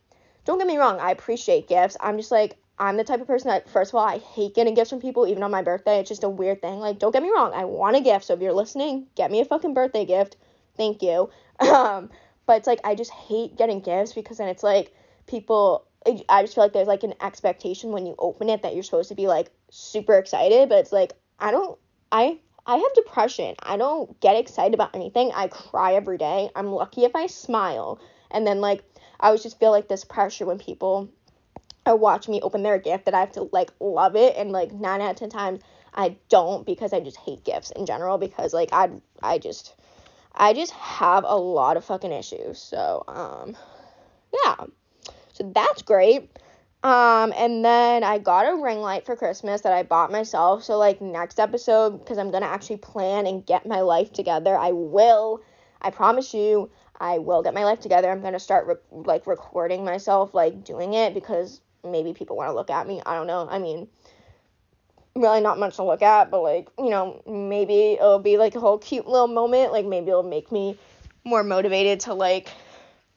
don't 0.45 0.57
get 0.57 0.67
me 0.67 0.77
wrong, 0.77 0.99
I 0.99 1.11
appreciate 1.11 1.67
gifts. 1.67 1.97
I'm 1.99 2.17
just 2.17 2.31
like, 2.31 2.57
I'm 2.77 2.95
the 2.95 3.03
type 3.03 3.19
of 3.19 3.27
person 3.27 3.49
that, 3.49 3.69
first 3.69 3.91
of 3.91 3.95
all, 3.95 4.05
I 4.05 4.19
hate 4.19 4.55
getting 4.55 4.73
gifts 4.73 4.89
from 4.89 5.01
people, 5.01 5.27
even 5.27 5.43
on 5.43 5.51
my 5.51 5.61
birthday. 5.61 5.99
It's 5.99 6.09
just 6.09 6.23
a 6.23 6.29
weird 6.29 6.61
thing. 6.61 6.79
Like, 6.79 6.97
don't 6.97 7.11
get 7.11 7.23
me 7.23 7.29
wrong, 7.29 7.51
I 7.53 7.65
want 7.65 7.97
a 7.97 8.01
gift. 8.01 8.25
So 8.25 8.33
if 8.33 8.39
you're 8.39 8.53
listening, 8.53 9.07
get 9.15 9.31
me 9.31 9.41
a 9.41 9.45
fucking 9.45 9.73
birthday 9.73 10.05
gift. 10.05 10.37
Thank 10.77 11.01
you. 11.01 11.29
Um, 11.59 12.09
but 12.45 12.57
it's 12.57 12.67
like, 12.67 12.79
I 12.85 12.95
just 12.95 13.11
hate 13.11 13.57
getting 13.57 13.81
gifts 13.81 14.13
because 14.13 14.37
then 14.37 14.47
it's 14.47 14.63
like 14.63 14.95
people, 15.27 15.85
I 16.29 16.41
just 16.41 16.55
feel 16.55 16.63
like 16.63 16.71
there's 16.71 16.87
like 16.87 17.03
an 17.03 17.13
expectation 17.21 17.91
when 17.91 18.05
you 18.05 18.15
open 18.17 18.49
it 18.49 18.63
that 18.63 18.73
you're 18.73 18.81
supposed 18.81 19.09
to 19.09 19.15
be 19.15 19.27
like 19.27 19.51
super 19.69 20.17
excited. 20.17 20.69
But 20.69 20.79
it's 20.79 20.93
like, 20.93 21.13
I 21.37 21.51
don't, 21.51 21.77
I, 22.13 22.39
I 22.69 22.77
have 22.77 22.93
depression. 22.93 23.55
I 23.63 23.77
don't 23.77 24.19
get 24.19 24.35
excited 24.35 24.75
about 24.75 24.95
anything. 24.95 25.31
I 25.33 25.47
cry 25.47 25.95
every 25.95 26.19
day. 26.19 26.51
I'm 26.55 26.67
lucky 26.67 27.03
if 27.03 27.15
I 27.15 27.25
smile. 27.25 27.99
And 28.29 28.45
then, 28.45 28.61
like, 28.61 28.83
I 29.19 29.27
always 29.27 29.41
just 29.41 29.59
feel 29.59 29.71
like 29.71 29.87
this 29.87 30.03
pressure 30.03 30.45
when 30.45 30.59
people 30.59 31.09
I 31.83 31.93
watch 31.93 32.27
me 32.29 32.41
open 32.41 32.61
their 32.61 32.77
gift 32.77 33.05
that 33.05 33.15
I 33.15 33.21
have 33.21 33.31
to 33.31 33.49
like 33.51 33.71
love 33.79 34.15
it 34.15 34.35
and 34.37 34.51
like 34.51 34.71
nine 34.71 35.01
out 35.01 35.11
of 35.11 35.15
ten 35.15 35.31
times 35.31 35.61
I 35.95 36.17
don't 36.29 36.63
because 36.63 36.93
I 36.93 36.99
just 36.99 37.17
hate 37.17 37.43
gifts 37.43 37.71
in 37.71 37.87
general 37.87 38.19
because 38.19 38.53
like 38.53 38.69
I 38.71 38.91
I 39.23 39.39
just 39.39 39.73
I 40.35 40.53
just 40.53 40.71
have 40.73 41.23
a 41.27 41.35
lot 41.35 41.75
of 41.75 41.83
fucking 41.83 42.11
issues. 42.11 42.59
So 42.59 43.03
um 43.07 43.57
yeah. 44.45 44.65
So 45.33 45.51
that's 45.55 45.81
great. 45.81 46.29
Um 46.81 47.33
and 47.35 47.63
then 47.63 48.03
I 48.03 48.19
got 48.19 48.45
a 48.45 48.55
ring 48.55 48.79
light 48.79 49.05
for 49.05 49.15
Christmas 49.15 49.61
that 49.61 49.73
I 49.73 49.83
bought 49.83 50.11
myself. 50.11 50.63
So 50.63 50.77
like 50.77 51.01
next 51.01 51.39
episode 51.39 51.99
because 51.99 52.17
I'm 52.17 52.31
going 52.31 52.43
to 52.43 52.49
actually 52.49 52.77
plan 52.77 53.27
and 53.27 53.45
get 53.45 53.67
my 53.67 53.81
life 53.81 54.13
together. 54.13 54.55
I 54.55 54.71
will. 54.71 55.41
I 55.81 55.91
promise 55.91 56.33
you 56.33 56.69
I 56.99 57.17
will 57.17 57.43
get 57.43 57.53
my 57.53 57.65
life 57.65 57.79
together. 57.81 58.09
I'm 58.09 58.21
going 58.21 58.33
to 58.33 58.39
start 58.39 58.67
re- 58.67 59.03
like 59.03 59.27
recording 59.27 59.83
myself 59.83 60.33
like 60.33 60.63
doing 60.63 60.93
it 60.93 61.13
because 61.13 61.61
maybe 61.83 62.13
people 62.13 62.37
want 62.37 62.49
to 62.49 62.53
look 62.53 62.69
at 62.69 62.87
me. 62.87 63.01
I 63.05 63.15
don't 63.15 63.27
know. 63.27 63.47
I 63.49 63.59
mean, 63.59 63.87
really 65.15 65.41
not 65.41 65.59
much 65.59 65.77
to 65.77 65.83
look 65.83 66.01
at, 66.01 66.31
but 66.31 66.41
like, 66.41 66.69
you 66.77 66.89
know, 66.89 67.21
maybe 67.27 67.93
it'll 67.93 68.19
be 68.19 68.37
like 68.37 68.55
a 68.55 68.59
whole 68.59 68.77
cute 68.77 69.07
little 69.07 69.27
moment. 69.27 69.71
Like, 69.71 69.85
maybe 69.85 70.09
it'll 70.09 70.23
make 70.23 70.51
me 70.51 70.77
more 71.23 71.43
motivated 71.43 72.01
to 72.01 72.13
like 72.13 72.49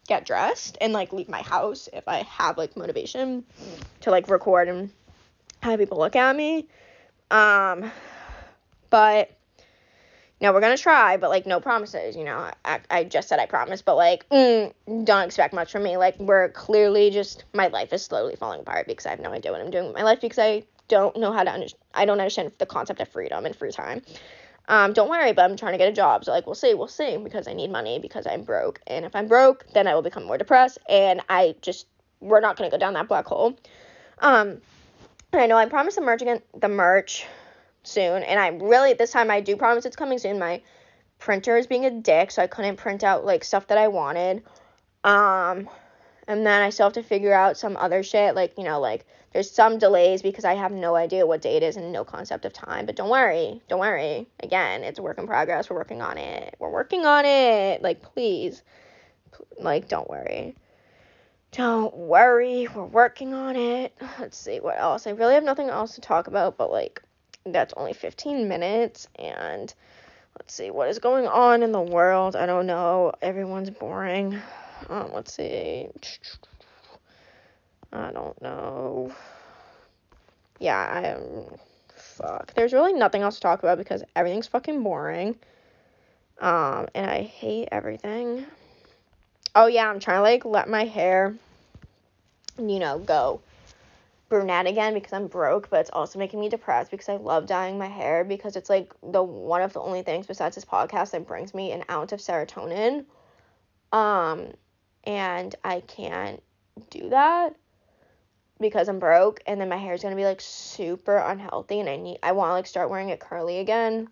get 0.06 0.26
dressed 0.26 0.78
and 0.80 0.92
like 0.92 1.12
leave 1.12 1.28
my 1.28 1.42
house 1.42 1.88
if 1.92 2.08
I 2.08 2.22
have 2.22 2.58
like 2.58 2.76
motivation 2.76 3.44
to 4.00 4.10
like 4.10 4.28
record 4.28 4.68
and 4.68 4.90
have 5.62 5.78
people 5.78 5.98
look 5.98 6.16
at 6.16 6.34
me. 6.34 6.66
Um, 7.30 7.90
but 8.90 9.30
know, 10.42 10.52
we're 10.52 10.60
gonna 10.60 10.76
try, 10.76 11.16
but 11.16 11.30
like 11.30 11.46
no 11.46 11.60
promises. 11.60 12.16
You 12.16 12.24
know, 12.24 12.50
I, 12.64 12.80
I 12.90 13.04
just 13.04 13.28
said 13.28 13.38
I 13.38 13.46
promise, 13.46 13.80
but 13.80 13.96
like 13.96 14.28
mm, 14.28 14.72
don't 15.04 15.24
expect 15.24 15.54
much 15.54 15.70
from 15.72 15.84
me. 15.84 15.96
Like 15.96 16.18
we're 16.18 16.48
clearly 16.50 17.10
just 17.10 17.44
my 17.54 17.68
life 17.68 17.92
is 17.92 18.04
slowly 18.04 18.36
falling 18.36 18.60
apart 18.60 18.86
because 18.86 19.06
I 19.06 19.10
have 19.10 19.20
no 19.20 19.30
idea 19.30 19.52
what 19.52 19.60
I'm 19.60 19.70
doing 19.70 19.86
with 19.86 19.94
my 19.94 20.02
life 20.02 20.20
because 20.20 20.38
I 20.38 20.64
don't 20.88 21.16
know 21.16 21.32
how 21.32 21.44
to 21.44 21.50
understand. 21.50 21.82
I 21.94 22.04
don't 22.04 22.18
understand 22.18 22.52
the 22.58 22.66
concept 22.66 23.00
of 23.00 23.08
freedom 23.08 23.46
and 23.46 23.54
free 23.54 23.70
time. 23.70 24.02
Um, 24.68 24.92
don't 24.92 25.08
worry, 25.08 25.32
but 25.32 25.44
I'm 25.44 25.56
trying 25.56 25.72
to 25.72 25.78
get 25.78 25.88
a 25.88 25.92
job. 25.92 26.24
So 26.24 26.32
like 26.32 26.46
we'll 26.46 26.54
see, 26.54 26.74
we'll 26.74 26.88
see 26.88 27.16
because 27.16 27.48
I 27.48 27.52
need 27.52 27.70
money 27.70 27.98
because 27.98 28.26
I'm 28.26 28.42
broke, 28.42 28.80
and 28.86 29.04
if 29.04 29.14
I'm 29.14 29.26
broke, 29.26 29.66
then 29.74 29.86
I 29.86 29.94
will 29.94 30.02
become 30.02 30.24
more 30.24 30.38
depressed, 30.38 30.78
and 30.88 31.20
I 31.28 31.54
just 31.60 31.86
we're 32.20 32.40
not 32.40 32.56
gonna 32.56 32.70
go 32.70 32.78
down 32.78 32.94
that 32.94 33.08
black 33.08 33.26
hole. 33.26 33.58
Um, 34.20 34.60
I 35.32 35.46
know 35.46 35.56
I 35.56 35.66
promised 35.66 35.96
the 35.96 36.02
merch 36.02 36.22
again, 36.22 36.42
the 36.54 36.68
merch 36.68 37.26
soon. 37.84 38.22
And 38.22 38.38
I 38.38 38.48
really, 38.48 38.90
at 38.90 38.98
this 38.98 39.10
time 39.10 39.30
I 39.30 39.40
do 39.40 39.56
promise 39.56 39.84
it's 39.84 39.96
coming 39.96 40.18
soon. 40.18 40.38
My 40.38 40.62
printer 41.18 41.56
is 41.56 41.66
being 41.66 41.84
a 41.84 41.90
dick, 41.90 42.30
so 42.30 42.42
I 42.42 42.46
couldn't 42.46 42.76
print 42.76 43.04
out 43.04 43.24
like 43.24 43.44
stuff 43.44 43.66
that 43.68 43.78
I 43.78 43.88
wanted. 43.88 44.42
Um, 45.04 45.68
and 46.28 46.46
then 46.46 46.62
I 46.62 46.70
still 46.70 46.86
have 46.86 46.94
to 46.94 47.02
figure 47.02 47.32
out 47.32 47.56
some 47.56 47.76
other 47.76 48.02
shit. 48.02 48.34
Like, 48.34 48.56
you 48.56 48.64
know, 48.64 48.80
like 48.80 49.04
there's 49.32 49.50
some 49.50 49.78
delays 49.78 50.22
because 50.22 50.44
I 50.44 50.54
have 50.54 50.72
no 50.72 50.94
idea 50.94 51.26
what 51.26 51.42
day 51.42 51.56
it 51.56 51.62
is 51.62 51.76
and 51.76 51.92
no 51.92 52.04
concept 52.04 52.44
of 52.44 52.52
time. 52.52 52.86
But 52.86 52.96
don't 52.96 53.10
worry, 53.10 53.60
don't 53.68 53.80
worry. 53.80 54.28
Again, 54.40 54.84
it's 54.84 54.98
a 54.98 55.02
work 55.02 55.18
in 55.18 55.26
progress. 55.26 55.68
We're 55.68 55.76
working 55.76 56.02
on 56.02 56.18
it. 56.18 56.54
We're 56.58 56.70
working 56.70 57.04
on 57.04 57.24
it. 57.24 57.82
Like, 57.82 58.02
please, 58.02 58.62
like, 59.58 59.88
don't 59.88 60.08
worry. 60.08 60.54
Don't 61.52 61.94
worry, 61.94 62.66
we're 62.74 62.84
working 62.84 63.34
on 63.34 63.56
it. 63.56 63.94
Let's 64.18 64.38
see 64.38 64.60
what 64.60 64.78
else. 64.78 65.06
I 65.06 65.10
really 65.10 65.34
have 65.34 65.44
nothing 65.44 65.68
else 65.68 65.96
to 65.96 66.00
talk 66.00 66.26
about, 66.26 66.56
but 66.56 66.70
like, 66.70 67.02
that's 67.44 67.74
only 67.76 67.92
15 67.92 68.48
minutes 68.48 69.08
and 69.16 69.74
let's 70.38 70.54
see 70.54 70.70
what 70.70 70.88
is 70.88 70.98
going 70.98 71.26
on 71.26 71.62
in 71.62 71.72
the 71.72 71.80
world 71.80 72.36
i 72.36 72.46
don't 72.46 72.66
know 72.66 73.12
everyone's 73.20 73.70
boring 73.70 74.40
um, 74.88 75.12
let's 75.12 75.34
see. 75.34 75.88
I 77.92 78.10
don't 78.10 78.40
know. 78.40 79.12
Yeah 80.58 80.78
i 80.78 81.02
am 81.08 81.58
fuck. 81.94 82.54
There's 82.54 82.72
really 82.72 82.92
nothing 82.92 83.22
else 83.22 83.34
to 83.36 83.40
talk 83.40 83.62
about 83.62 83.78
because 83.78 84.02
everything's 84.14 84.46
fucking 84.46 84.82
boring. 84.82 85.36
Um 86.40 86.88
and 86.94 87.10
i 87.10 87.22
hate 87.22 87.68
everything. 87.72 88.46
Oh 89.54 89.66
yeah 89.66 89.88
i'm 89.88 90.00
trying 90.00 90.18
to 90.18 90.22
like 90.22 90.44
let 90.44 90.68
my 90.68 90.84
hair 90.84 91.34
you 92.58 92.78
know 92.78 92.98
go 92.98 93.40
brunette 94.32 94.66
again 94.66 94.94
because 94.94 95.12
I'm 95.12 95.26
broke, 95.26 95.68
but 95.68 95.80
it's 95.80 95.90
also 95.92 96.18
making 96.18 96.40
me 96.40 96.48
depressed 96.48 96.90
because 96.90 97.10
I 97.10 97.16
love 97.16 97.44
dyeing 97.44 97.76
my 97.76 97.86
hair 97.86 98.24
because 98.24 98.56
it's 98.56 98.70
like 98.70 98.90
the 99.02 99.22
one 99.22 99.60
of 99.60 99.74
the 99.74 99.80
only 99.80 100.00
things 100.00 100.26
besides 100.26 100.54
this 100.54 100.64
podcast 100.64 101.10
that 101.10 101.26
brings 101.26 101.52
me 101.52 101.70
an 101.72 101.84
ounce 101.90 102.12
of 102.12 102.20
serotonin. 102.20 103.04
Um 103.92 104.52
and 105.04 105.54
I 105.64 105.80
can't 105.80 106.42
do 106.90 107.10
that 107.10 107.54
because 108.60 108.88
I'm 108.88 108.98
broke 108.98 109.40
and 109.46 109.60
then 109.60 109.68
my 109.68 109.76
hair 109.76 109.92
is 109.92 110.02
going 110.02 110.12
to 110.12 110.16
be 110.16 110.24
like 110.24 110.40
super 110.40 111.16
unhealthy 111.16 111.80
and 111.80 111.88
I 111.88 111.96
need 111.96 112.18
I 112.22 112.32
want 112.32 112.50
to 112.50 112.52
like 112.52 112.66
start 112.66 112.90
wearing 112.90 113.10
it 113.10 113.20
curly 113.20 113.58
again. 113.58 114.08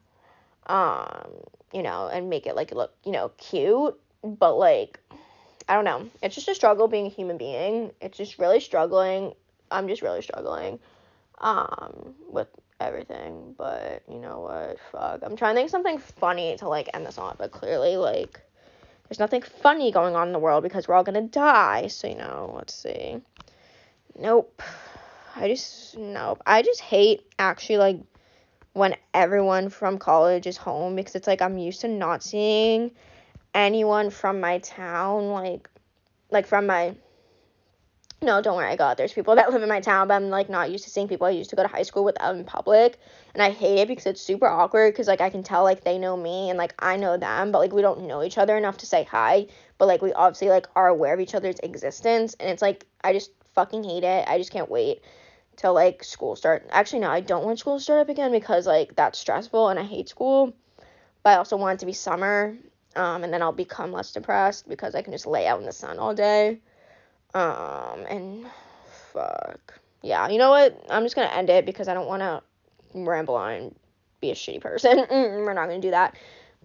Um, 0.67 1.31
you 1.73 1.83
know, 1.83 2.09
and 2.13 2.29
make 2.29 2.47
it 2.47 2.55
like 2.55 2.73
look, 2.73 2.93
you 3.05 3.13
know, 3.13 3.31
cute, 3.39 3.99
but 4.23 4.57
like 4.57 5.01
I 5.69 5.75
don't 5.75 5.85
know. 5.85 6.11
It's 6.23 6.35
just 6.35 6.49
a 6.49 6.55
struggle 6.55 6.89
being 6.89 7.07
a 7.07 7.11
human 7.11 7.39
being. 7.39 7.93
It's 8.01 8.19
just 8.19 8.39
really 8.39 8.61
struggling 8.61 9.33
I'm 9.71 9.87
just 9.87 10.03
really 10.03 10.23
struggling 10.23 10.81
um 11.39 12.15
with 12.29 12.49
everything. 12.81 13.55
But 13.57 14.03
you 14.11 14.19
know 14.19 14.41
what? 14.41 14.79
Fuck. 14.91 15.21
I'm 15.23 15.37
trying 15.37 15.55
to 15.55 15.61
think 15.61 15.71
something 15.71 15.99
funny 15.99 16.57
to 16.59 16.69
like 16.69 16.91
end 16.93 17.07
this 17.07 17.19
on, 17.19 17.37
but 17.39 17.53
clearly 17.53 17.97
like 17.97 18.41
there's 19.11 19.19
nothing 19.19 19.43
funny 19.43 19.91
going 19.91 20.15
on 20.15 20.29
in 20.29 20.33
the 20.33 20.39
world 20.39 20.63
because 20.63 20.87
we're 20.87 20.95
all 20.95 21.03
gonna 21.03 21.21
die. 21.21 21.89
So 21.89 22.07
you 22.07 22.15
know, 22.15 22.53
let's 22.55 22.73
see. 22.73 23.21
Nope. 24.17 24.63
I 25.35 25.49
just 25.49 25.99
nope. 25.99 26.41
I 26.47 26.63
just 26.63 26.81
hate 26.81 27.27
actually 27.37 27.79
like 27.79 28.01
when 28.73 28.95
everyone 29.13 29.69
from 29.69 29.99
college 29.99 30.47
is 30.47 30.57
home 30.57 30.95
because 30.95 31.17
it's 31.17 31.27
like 31.27 31.43
I'm 31.43 31.59
used 31.59 31.81
to 31.81 31.89
not 31.89 32.23
seeing 32.23 32.93
anyone 33.53 34.11
from 34.11 34.39
my 34.39 34.59
town 34.59 35.31
like 35.31 35.69
like 36.31 36.47
from 36.47 36.69
my 36.69 36.95
no, 38.23 38.43
don't 38.43 38.57
worry, 38.57 38.71
I 38.71 38.77
got. 38.77 38.97
There's 38.97 39.13
people 39.13 39.35
that 39.37 39.51
live 39.53 39.63
in 39.63 39.69
my 39.69 39.81
town, 39.81 40.09
but 40.09 40.15
I'm 40.15 40.29
like 40.29 40.51
not 40.51 40.71
used 40.71 40.85
to 40.85 40.91
seeing 40.91 41.09
people 41.09 41.27
I 41.27 41.31
used 41.31 41.51
to 41.51 41.57
go 41.57 41.63
to 41.63 41.69
high 41.69 41.83
school 41.83 42.05
with 42.05 42.21
out 42.21 42.37
in 42.37 42.45
public, 42.45 42.99
and 43.35 43.43
I 43.43 43.51
hate 43.51 43.79
it 43.79 43.89
because 43.89 44.07
it's 44.07 44.21
super 44.21 44.47
awkward. 44.47 44.93
Because 44.93 45.09
like 45.09 45.21
I 45.21 45.31
can 45.31 45.43
tell 45.43 45.63
like 45.63 45.85
they 45.85 45.99
know 45.99 46.17
me 46.17 46.51
and 46.51 46.59
like 46.59 46.75
I 46.79 46.97
know 46.97 47.17
them, 47.17 47.53
but 47.53 47.59
like 47.59 47.73
we 47.73 47.83
don't 47.83 48.07
know 48.07 48.23
each 48.23 48.39
other 48.39 48.57
enough 48.57 48.79
to 48.79 48.87
say 48.87 49.05
hi. 49.05 49.47
But 49.79 49.89
like 49.89 50.03
we 50.03 50.13
obviously 50.13 50.49
like 50.49 50.67
are 50.77 50.89
aware 50.89 51.15
of 51.15 51.21
each 51.21 51.35
other's 51.35 51.59
existence, 51.63 52.35
and 52.39 52.51
it's 52.51 52.63
like 52.63 52.87
I 53.03 53.13
just 53.13 53.31
fucking 53.55 53.85
hate 53.85 54.05
it. 54.05 54.29
I 54.29 54.39
just 54.39 54.53
can't 54.53 54.71
wait 54.71 55.03
till 55.57 55.73
like 55.73 56.05
school 56.05 56.37
start. 56.37 56.67
Actually, 56.71 57.01
no, 57.01 57.11
I 57.11 57.21
don't 57.21 57.45
want 57.45 57.59
school 57.59 57.79
to 57.79 57.83
start 57.83 58.01
up 58.01 58.09
again 58.11 58.33
because 58.33 58.67
like 58.67 58.97
that's 58.97 59.19
stressful 59.19 59.69
and 59.69 59.79
I 59.79 59.85
hate 59.85 60.09
school. 60.09 60.55
But 61.23 61.31
I 61.31 61.37
also 61.37 61.57
want 61.57 61.77
it 61.77 61.81
to 61.81 61.87
be 61.87 61.93
summer, 61.93 62.57
um, 62.97 63.25
and 63.25 63.33
then 63.33 63.43
I'll 63.43 63.53
become 63.53 63.93
less 63.93 64.13
depressed 64.13 64.69
because 64.69 64.95
I 64.95 65.03
can 65.03 65.13
just 65.13 65.27
lay 65.27 65.47
out 65.47 65.61
in 65.61 65.67
the 65.67 65.73
sun 65.73 65.99
all 65.99 66.15
day. 66.15 66.61
Um, 67.35 68.05
and 68.09 68.47
fuck. 69.13 69.81
Yeah, 70.03 70.29
you 70.29 70.39
know 70.39 70.51
what? 70.51 70.83
I'm 70.89 71.05
just 71.05 71.15
gonna 71.15 71.29
end 71.29 71.51
it 71.51 71.67
because 71.67 71.89
I 71.89 71.95
don't 71.95 72.09
want 72.09 72.21
to 72.21 72.43
ramble 72.95 73.37
on 73.37 73.53
and 73.53 73.75
be 74.21 74.31
a 74.31 74.35
shitty 74.35 74.61
person. 74.61 75.07
We're 75.11 75.55
not 75.55 75.67
gonna 75.67 75.81
do 75.81 75.91
that. 75.91 76.17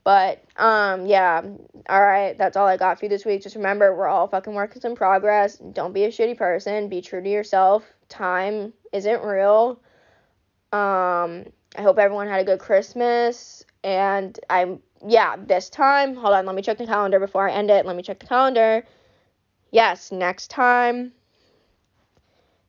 But 0.03 0.43
um, 0.55 1.05
yeah. 1.07 1.41
All 1.89 2.01
right, 2.01 2.37
that's 2.37 2.55
all 2.55 2.67
I 2.67 2.77
got 2.77 2.99
for 2.99 3.05
you 3.05 3.09
this 3.09 3.25
week. 3.25 3.43
Just 3.43 3.55
remember, 3.55 3.95
we're 3.95 4.07
all 4.07 4.27
fucking 4.27 4.53
working 4.53 4.81
in 4.83 4.95
progress. 4.95 5.57
Don't 5.57 5.93
be 5.93 6.05
a 6.05 6.09
shitty 6.09 6.37
person. 6.37 6.89
Be 6.89 7.01
true 7.01 7.21
to 7.21 7.29
yourself. 7.29 7.83
Time 8.07 8.71
isn't 8.93 9.23
real. 9.23 9.79
Um, 10.71 11.45
I 11.75 11.81
hope 11.81 11.97
everyone 11.97 12.27
had 12.27 12.39
a 12.39 12.43
good 12.43 12.59
Christmas. 12.59 13.65
And 13.83 14.39
I'm 14.49 14.79
yeah, 15.05 15.35
this 15.37 15.69
time. 15.69 16.15
Hold 16.15 16.33
on, 16.35 16.45
let 16.45 16.55
me 16.55 16.61
check 16.61 16.77
the 16.77 16.85
calendar 16.85 17.19
before 17.19 17.49
I 17.49 17.53
end 17.53 17.69
it. 17.69 17.85
Let 17.85 17.95
me 17.95 18.03
check 18.03 18.19
the 18.19 18.27
calendar 18.27 18.85
yes, 19.71 20.11
next 20.11 20.49
time 20.49 21.11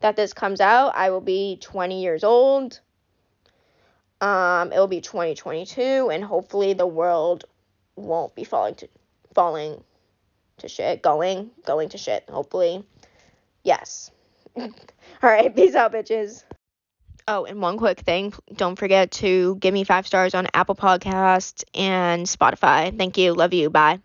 that 0.00 0.16
this 0.16 0.32
comes 0.32 0.60
out, 0.60 0.94
I 0.94 1.10
will 1.10 1.20
be 1.20 1.58
20 1.60 2.02
years 2.02 2.24
old. 2.24 2.80
Um, 4.20 4.72
it 4.72 4.78
will 4.78 4.86
be 4.86 5.00
2022, 5.00 6.10
and 6.10 6.24
hopefully 6.24 6.72
the 6.72 6.86
world 6.86 7.44
won't 7.96 8.34
be 8.34 8.44
falling 8.44 8.74
to 8.76 8.88
falling 9.34 9.82
to 10.58 10.68
shit, 10.68 11.02
going 11.02 11.50
going 11.64 11.90
to 11.90 11.98
shit. 11.98 12.24
Hopefully, 12.28 12.84
yes. 13.62 14.10
All 14.56 14.70
right, 15.22 15.54
peace 15.54 15.74
out, 15.74 15.92
bitches. 15.92 16.44
Oh, 17.28 17.44
and 17.44 17.60
one 17.60 17.76
quick 17.76 18.00
thing. 18.00 18.32
Don't 18.54 18.78
forget 18.78 19.10
to 19.12 19.56
give 19.56 19.74
me 19.74 19.84
five 19.84 20.06
stars 20.06 20.34
on 20.34 20.46
Apple 20.54 20.76
Podcasts 20.76 21.64
and 21.74 22.24
Spotify. 22.24 22.96
Thank 22.96 23.18
you. 23.18 23.34
Love 23.34 23.52
you. 23.52 23.68
Bye. 23.68 24.00